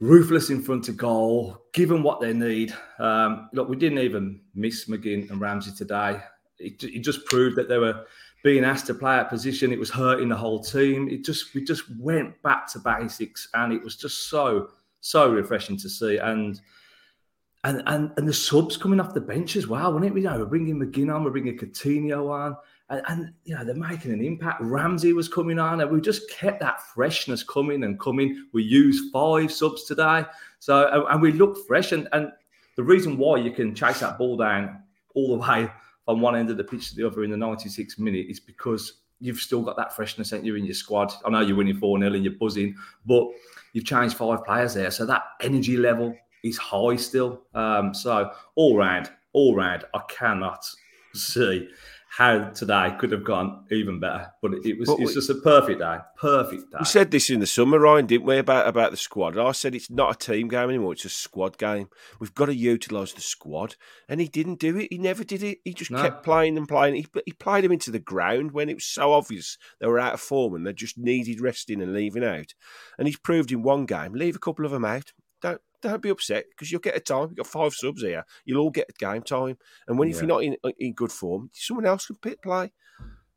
ruthless 0.00 0.50
in 0.50 0.62
front 0.62 0.88
of 0.88 0.96
goal, 0.96 1.62
given 1.72 2.02
what 2.02 2.20
they 2.20 2.32
need. 2.32 2.74
Um, 2.98 3.48
look, 3.52 3.68
we 3.68 3.76
didn't 3.76 3.98
even 3.98 4.40
miss 4.54 4.88
McGinn 4.88 5.30
and 5.30 5.40
Ramsey 5.40 5.72
today. 5.76 6.20
It, 6.58 6.82
it 6.84 7.00
just 7.00 7.24
proved 7.26 7.56
that 7.56 7.68
they 7.68 7.78
were 7.78 8.04
being 8.42 8.64
asked 8.64 8.86
to 8.86 8.94
play 8.94 9.16
at 9.16 9.28
position. 9.28 9.72
It 9.72 9.78
was 9.78 9.90
hurting 9.90 10.28
the 10.28 10.36
whole 10.36 10.60
team. 10.60 11.08
It 11.08 11.24
just 11.24 11.54
we 11.54 11.64
just 11.64 11.84
went 11.98 12.40
back 12.42 12.66
to 12.72 12.78
basics, 12.78 13.48
and 13.54 13.72
it 13.72 13.82
was 13.82 13.96
just 13.96 14.28
so 14.28 14.68
so 15.00 15.32
refreshing 15.32 15.76
to 15.78 15.88
see. 15.88 16.18
And 16.18 16.60
and 17.64 17.82
and 17.86 18.12
and 18.16 18.26
the 18.26 18.32
subs 18.32 18.76
coming 18.76 19.00
off 19.00 19.14
the 19.14 19.20
bench 19.20 19.56
as 19.56 19.66
well, 19.66 19.92
wasn't 19.92 20.16
it? 20.16 20.20
You 20.20 20.28
know, 20.28 20.38
we're 20.38 20.46
bringing 20.46 20.78
McGinn 20.78 21.14
on, 21.14 21.24
we're 21.24 21.30
bringing 21.30 21.58
Coutinho 21.58 22.30
on, 22.30 22.56
and, 22.88 23.02
and, 23.08 23.32
you 23.44 23.54
know 23.54 23.64
they're 23.64 23.74
making 23.74 24.12
an 24.12 24.24
impact. 24.24 24.62
Ramsey 24.62 25.12
was 25.12 25.28
coming 25.28 25.58
on, 25.58 25.80
and 25.80 25.90
we 25.90 26.00
just 26.00 26.30
kept 26.30 26.60
that 26.60 26.82
freshness 26.94 27.42
coming 27.42 27.84
and 27.84 28.00
coming. 28.00 28.46
We 28.52 28.62
used 28.62 29.12
five 29.12 29.52
subs 29.52 29.84
today, 29.84 30.24
so 30.58 30.88
and, 30.88 31.04
and 31.10 31.22
we 31.22 31.32
look 31.32 31.66
fresh. 31.66 31.92
And 31.92 32.08
and 32.12 32.32
the 32.76 32.82
reason 32.82 33.18
why 33.18 33.36
you 33.36 33.50
can 33.50 33.74
chase 33.74 34.00
that 34.00 34.16
ball 34.16 34.38
down 34.38 34.82
all 35.14 35.36
the 35.36 35.42
way 35.42 35.70
from 36.10 36.20
one 36.20 36.36
end 36.36 36.50
of 36.50 36.56
the 36.56 36.64
pitch 36.64 36.90
to 36.90 36.96
the 36.96 37.06
other 37.06 37.24
in 37.24 37.30
the 37.30 37.36
96th 37.36 37.98
minute 37.98 38.26
is 38.28 38.40
because 38.40 38.94
you've 39.20 39.38
still 39.38 39.62
got 39.62 39.76
that 39.76 39.94
freshness, 39.94 40.32
ain't 40.32 40.44
you're 40.44 40.56
in 40.56 40.64
your 40.64 40.74
squad? 40.74 41.12
I 41.24 41.30
know 41.30 41.40
you're 41.40 41.56
winning 41.56 41.78
4 41.78 41.98
0 41.98 42.12
and 42.12 42.24
you're 42.24 42.34
buzzing, 42.34 42.74
but 43.06 43.28
you've 43.72 43.84
changed 43.84 44.16
five 44.16 44.44
players 44.44 44.74
there. 44.74 44.90
So 44.90 45.06
that 45.06 45.22
energy 45.40 45.76
level 45.76 46.14
is 46.42 46.58
high 46.58 46.96
still. 46.96 47.42
Um, 47.54 47.94
so 47.94 48.32
all 48.54 48.76
round, 48.76 49.10
all 49.32 49.54
round, 49.54 49.84
I 49.94 50.00
cannot 50.08 50.64
see 51.14 51.68
how 52.10 52.40
today 52.48 52.92
could 52.98 53.12
have 53.12 53.22
gone 53.22 53.64
even 53.70 54.00
better. 54.00 54.32
But 54.42 54.54
it 54.64 54.80
was 54.80 54.88
it's 54.98 55.14
just 55.14 55.30
a 55.30 55.36
perfect 55.36 55.78
day. 55.78 55.98
Perfect 56.16 56.72
day. 56.72 56.78
We 56.80 56.84
said 56.84 57.12
this 57.12 57.30
in 57.30 57.38
the 57.38 57.46
summer, 57.46 57.78
Ryan, 57.78 58.06
didn't 58.06 58.26
we, 58.26 58.36
about, 58.36 58.66
about 58.66 58.90
the 58.90 58.96
squad? 58.96 59.38
I 59.38 59.52
said 59.52 59.76
it's 59.76 59.88
not 59.88 60.16
a 60.16 60.18
team 60.18 60.48
game 60.48 60.70
anymore, 60.70 60.94
it's 60.94 61.04
a 61.04 61.08
squad 61.08 61.56
game. 61.56 61.88
We've 62.18 62.34
got 62.34 62.46
to 62.46 62.54
utilise 62.54 63.12
the 63.12 63.20
squad. 63.20 63.76
And 64.08 64.20
he 64.20 64.26
didn't 64.26 64.58
do 64.58 64.76
it. 64.76 64.88
He 64.90 64.98
never 64.98 65.22
did 65.22 65.44
it. 65.44 65.58
He 65.64 65.72
just 65.72 65.92
no. 65.92 66.02
kept 66.02 66.24
playing 66.24 66.56
and 66.58 66.66
playing. 66.66 66.96
He, 66.96 67.06
he 67.24 67.32
played 67.32 67.62
them 67.62 67.70
into 67.70 67.92
the 67.92 68.00
ground 68.00 68.50
when 68.50 68.68
it 68.68 68.74
was 68.74 68.86
so 68.86 69.12
obvious 69.12 69.56
they 69.78 69.86
were 69.86 70.00
out 70.00 70.14
of 70.14 70.20
form 70.20 70.56
and 70.56 70.66
they 70.66 70.72
just 70.72 70.98
needed 70.98 71.40
resting 71.40 71.80
and 71.80 71.94
leaving 71.94 72.24
out. 72.24 72.54
And 72.98 73.06
he's 73.06 73.18
proved 73.18 73.52
in 73.52 73.62
one 73.62 73.86
game, 73.86 74.14
leave 74.14 74.34
a 74.34 74.40
couple 74.40 74.64
of 74.64 74.72
them 74.72 74.84
out. 74.84 75.12
Don't 75.40 75.60
don't 75.82 76.02
be 76.02 76.10
upset 76.10 76.44
because 76.50 76.70
you'll 76.70 76.80
get 76.80 76.96
a 76.96 77.00
time. 77.00 77.28
You've 77.28 77.36
got 77.36 77.46
five 77.46 77.72
subs 77.72 78.02
here. 78.02 78.24
You'll 78.44 78.60
all 78.60 78.70
get 78.70 78.90
a 78.90 78.92
game 78.92 79.22
time. 79.22 79.58
And 79.88 79.98
when 79.98 80.08
yeah. 80.08 80.14
if 80.14 80.20
you're 80.20 80.28
not 80.28 80.42
in, 80.42 80.56
uh, 80.64 80.70
in 80.78 80.92
good 80.92 81.12
form, 81.12 81.50
someone 81.52 81.86
else 81.86 82.06
can 82.06 82.16
pit 82.16 82.42
play. 82.42 82.72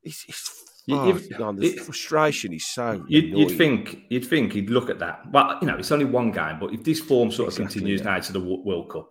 It's, 0.04 0.26
it's 0.28 0.66
oh, 0.92 1.12
the 1.14 1.60
it, 1.62 1.80
frustration 1.80 2.54
is 2.54 2.68
so. 2.68 3.06
You'd, 3.08 3.38
you'd, 3.38 3.58
think 3.58 4.04
you'd 4.10 4.26
think 4.26 4.54
he'd 4.54 4.70
look 4.70 4.90
at 4.90 5.00
that. 5.00 5.22
Well, 5.32 5.58
you 5.62 5.68
know, 5.68 5.78
it's 5.78 5.92
only 5.92 6.06
one 6.06 6.32
game, 6.32 6.60
but 6.60 6.74
if 6.74 6.84
this 6.84 7.00
form 7.00 7.32
sort 7.32 7.48
of 7.48 7.54
exactly, 7.54 7.82
continues 7.82 8.02
yeah. 8.02 8.16
now 8.16 8.20
to 8.20 8.34
the 8.34 8.40
World 8.40 8.90
Cup, 8.90 9.10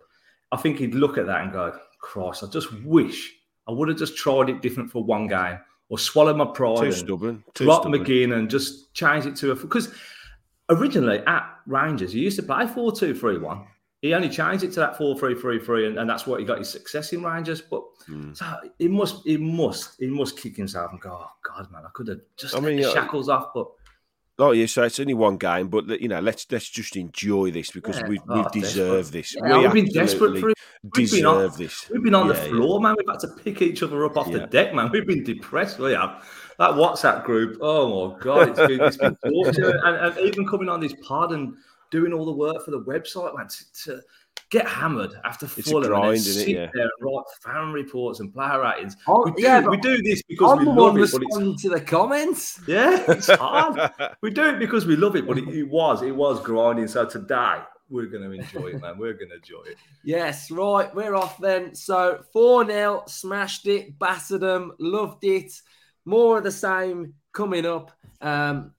I 0.51 0.57
think 0.57 0.77
he'd 0.77 0.93
look 0.93 1.17
at 1.17 1.25
that 1.25 1.41
and 1.41 1.51
go, 1.51 1.75
"Christ, 1.99 2.43
I 2.43 2.47
just 2.47 2.71
wish 2.83 3.33
I 3.67 3.71
would 3.71 3.87
have 3.89 3.97
just 3.97 4.15
tried 4.15 4.49
it 4.49 4.61
different 4.61 4.91
for 4.91 5.03
one 5.03 5.27
game." 5.27 5.59
Or 5.89 5.99
swallow 5.99 6.33
my 6.33 6.45
pride, 6.45 6.79
too 6.79 6.91
stubborn, 6.91 7.43
too 7.53 7.65
drop 7.65 7.83
stubborn. 7.83 8.03
McGinn 8.03 8.35
and 8.35 8.49
just 8.49 8.93
change 8.95 9.27
it 9.27 9.35
to 9.35 9.51
a 9.51 9.55
because 9.55 9.93
originally 10.69 11.19
at 11.19 11.49
Rangers, 11.65 12.13
he 12.13 12.19
used 12.19 12.37
to 12.37 12.43
play 12.43 12.67
4 12.67 12.91
2 12.91 13.15
3 13.15 13.37
1. 13.39 13.67
He 14.01 14.13
only 14.13 14.27
changed 14.27 14.65
it 14.65 14.73
to 14.73 14.81
that 14.81 14.97
4 14.97 15.17
3 15.17 15.35
3 15.35 15.59
3, 15.59 15.87
and, 15.87 15.99
and 15.99 16.09
that's 16.09 16.27
what 16.27 16.39
he 16.39 16.45
got 16.45 16.57
his 16.57 16.69
success 16.69 17.13
in 17.13 17.23
Rangers. 17.23 17.61
But 17.61 17.83
mm. 18.09 18.35
so 18.35 18.45
he 18.77 18.87
must, 18.87 19.23
he 19.25 19.37
must, 19.37 19.99
he 19.99 20.07
must 20.07 20.37
kick 20.37 20.57
himself 20.57 20.91
and 20.91 20.99
go, 20.99 21.11
oh, 21.11 21.31
God, 21.41 21.71
man, 21.71 21.83
I 21.85 21.89
could 21.93 22.07
have 22.09 22.19
just 22.37 22.55
I 22.55 22.59
mean, 22.59 22.77
the 22.77 22.91
shackles 22.91 23.29
off. 23.29 23.53
But 23.53 23.67
Oh 24.39 24.51
yeah, 24.51 24.65
so 24.65 24.81
it's 24.81 24.99
only 24.99 25.13
one 25.13 25.37
game, 25.37 25.67
but 25.67 26.01
you 26.01 26.07
know, 26.07 26.19
let's 26.19 26.47
let's 26.51 26.67
just 26.67 26.95
enjoy 26.95 27.51
this 27.51 27.69
because 27.69 27.99
yeah. 27.99 28.07
we 28.07 28.19
we 28.27 28.39
oh, 28.39 28.49
deserve 28.51 29.11
this. 29.11 29.35
Yeah, 29.35 29.59
we 29.59 29.63
have 29.63 29.73
been 29.73 29.85
desperate 29.93 30.39
for 30.39 30.49
it. 30.49 30.57
We've 30.81 30.91
deserve 31.07 31.51
on, 31.53 31.57
this. 31.59 31.87
We've 31.91 32.03
been 32.03 32.15
on 32.15 32.27
yeah, 32.27 32.33
the 32.33 32.49
floor, 32.49 32.81
man. 32.81 32.95
We've 32.97 33.07
had 33.07 33.19
to 33.19 33.27
pick 33.27 33.61
each 33.61 33.83
other 33.83 34.03
up 34.05 34.17
off 34.17 34.31
the 34.31 34.47
deck, 34.47 34.73
man. 34.73 34.89
We've 34.91 35.05
been 35.05 35.23
depressed. 35.23 35.77
We 35.77 35.91
have 35.91 36.27
that 36.59 36.71
WhatsApp 36.71 37.23
group. 37.23 37.57
Oh 37.61 38.09
my 38.09 38.19
god, 38.19 38.49
it's 38.49 38.59
been, 38.59 38.81
it's 38.81 38.97
been 38.97 39.15
torture. 39.25 39.79
and, 39.83 40.17
and, 40.17 40.17
even 40.19 40.47
coming 40.47 40.69
on 40.69 40.79
this 40.79 40.93
pod 41.01 41.31
and 41.31 41.55
doing 41.91 42.13
all 42.13 42.25
the 42.25 42.31
work 42.31 42.63
for 42.65 42.71
the 42.71 42.81
website, 42.81 43.35
man, 43.37 43.47
to, 43.47 43.73
to 43.83 44.01
get 44.49 44.67
hammered 44.67 45.13
after 45.25 45.47
Fulham 45.47 45.89
grind, 45.89 46.13
and 46.13 46.21
sit 46.21 46.49
it, 46.49 46.51
yeah. 46.51 46.69
there 46.73 46.83
and 46.83 46.91
write 47.01 47.25
fan 47.41 47.71
reports 47.71 48.19
and 48.19 48.33
player 48.33 48.61
ratings. 48.61 48.95
Oh, 49.07 49.23
we, 49.25 49.31
do, 49.31 49.41
yeah, 49.41 49.65
we 49.65 49.77
do 49.77 50.01
this 50.01 50.21
because 50.23 50.59
I'm 50.59 50.59
we 50.59 50.65
love 50.65 50.97
it. 50.97 51.11
But 51.11 51.21
it's 51.23 51.61
to 51.63 51.69
the 51.69 51.81
comments. 51.81 52.61
Yeah, 52.67 53.03
it's 53.07 53.29
hard. 53.33 53.91
we 54.21 54.29
do 54.29 54.43
it 54.49 54.59
because 54.59 54.85
we 54.85 54.95
love 54.95 55.15
it, 55.15 55.27
but 55.27 55.37
it, 55.37 55.47
it 55.49 55.63
was 55.63 56.01
it 56.01 56.15
was 56.15 56.39
grinding. 56.41 56.87
So 56.87 57.05
today 57.05 57.61
we're 57.89 58.07
going 58.07 58.23
to 58.23 58.31
enjoy 58.31 58.67
it, 58.67 58.81
man. 58.81 58.97
We're 58.97 59.13
going 59.13 59.29
to 59.29 59.35
enjoy 59.35 59.63
it. 59.69 59.77
Yes, 60.03 60.49
right. 60.49 60.93
We're 60.95 61.15
off 61.15 61.37
then. 61.37 61.75
So 61.75 62.23
4 62.33 62.65
0, 62.65 63.03
smashed 63.07 63.67
it, 63.67 63.97
battered 63.99 64.41
them, 64.41 64.73
loved 64.79 65.23
it. 65.23 65.51
More 66.05 66.37
of 66.37 66.43
the 66.43 66.51
same 66.51 67.13
coming 67.33 67.65
up. 67.65 67.91
Um, 68.21 68.73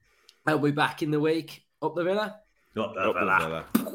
I'll 0.47 0.59
be 0.59 0.71
back 0.71 1.03
in 1.03 1.11
the 1.11 1.21
week. 1.21 1.63
Up 1.81 1.95
the 1.95 2.05
villa. 2.05 2.41
Up 2.77 2.95
the 2.95 3.13
villa. 3.13 3.33
Up 3.33 3.73
the 3.75 3.81
villa. 3.81 3.94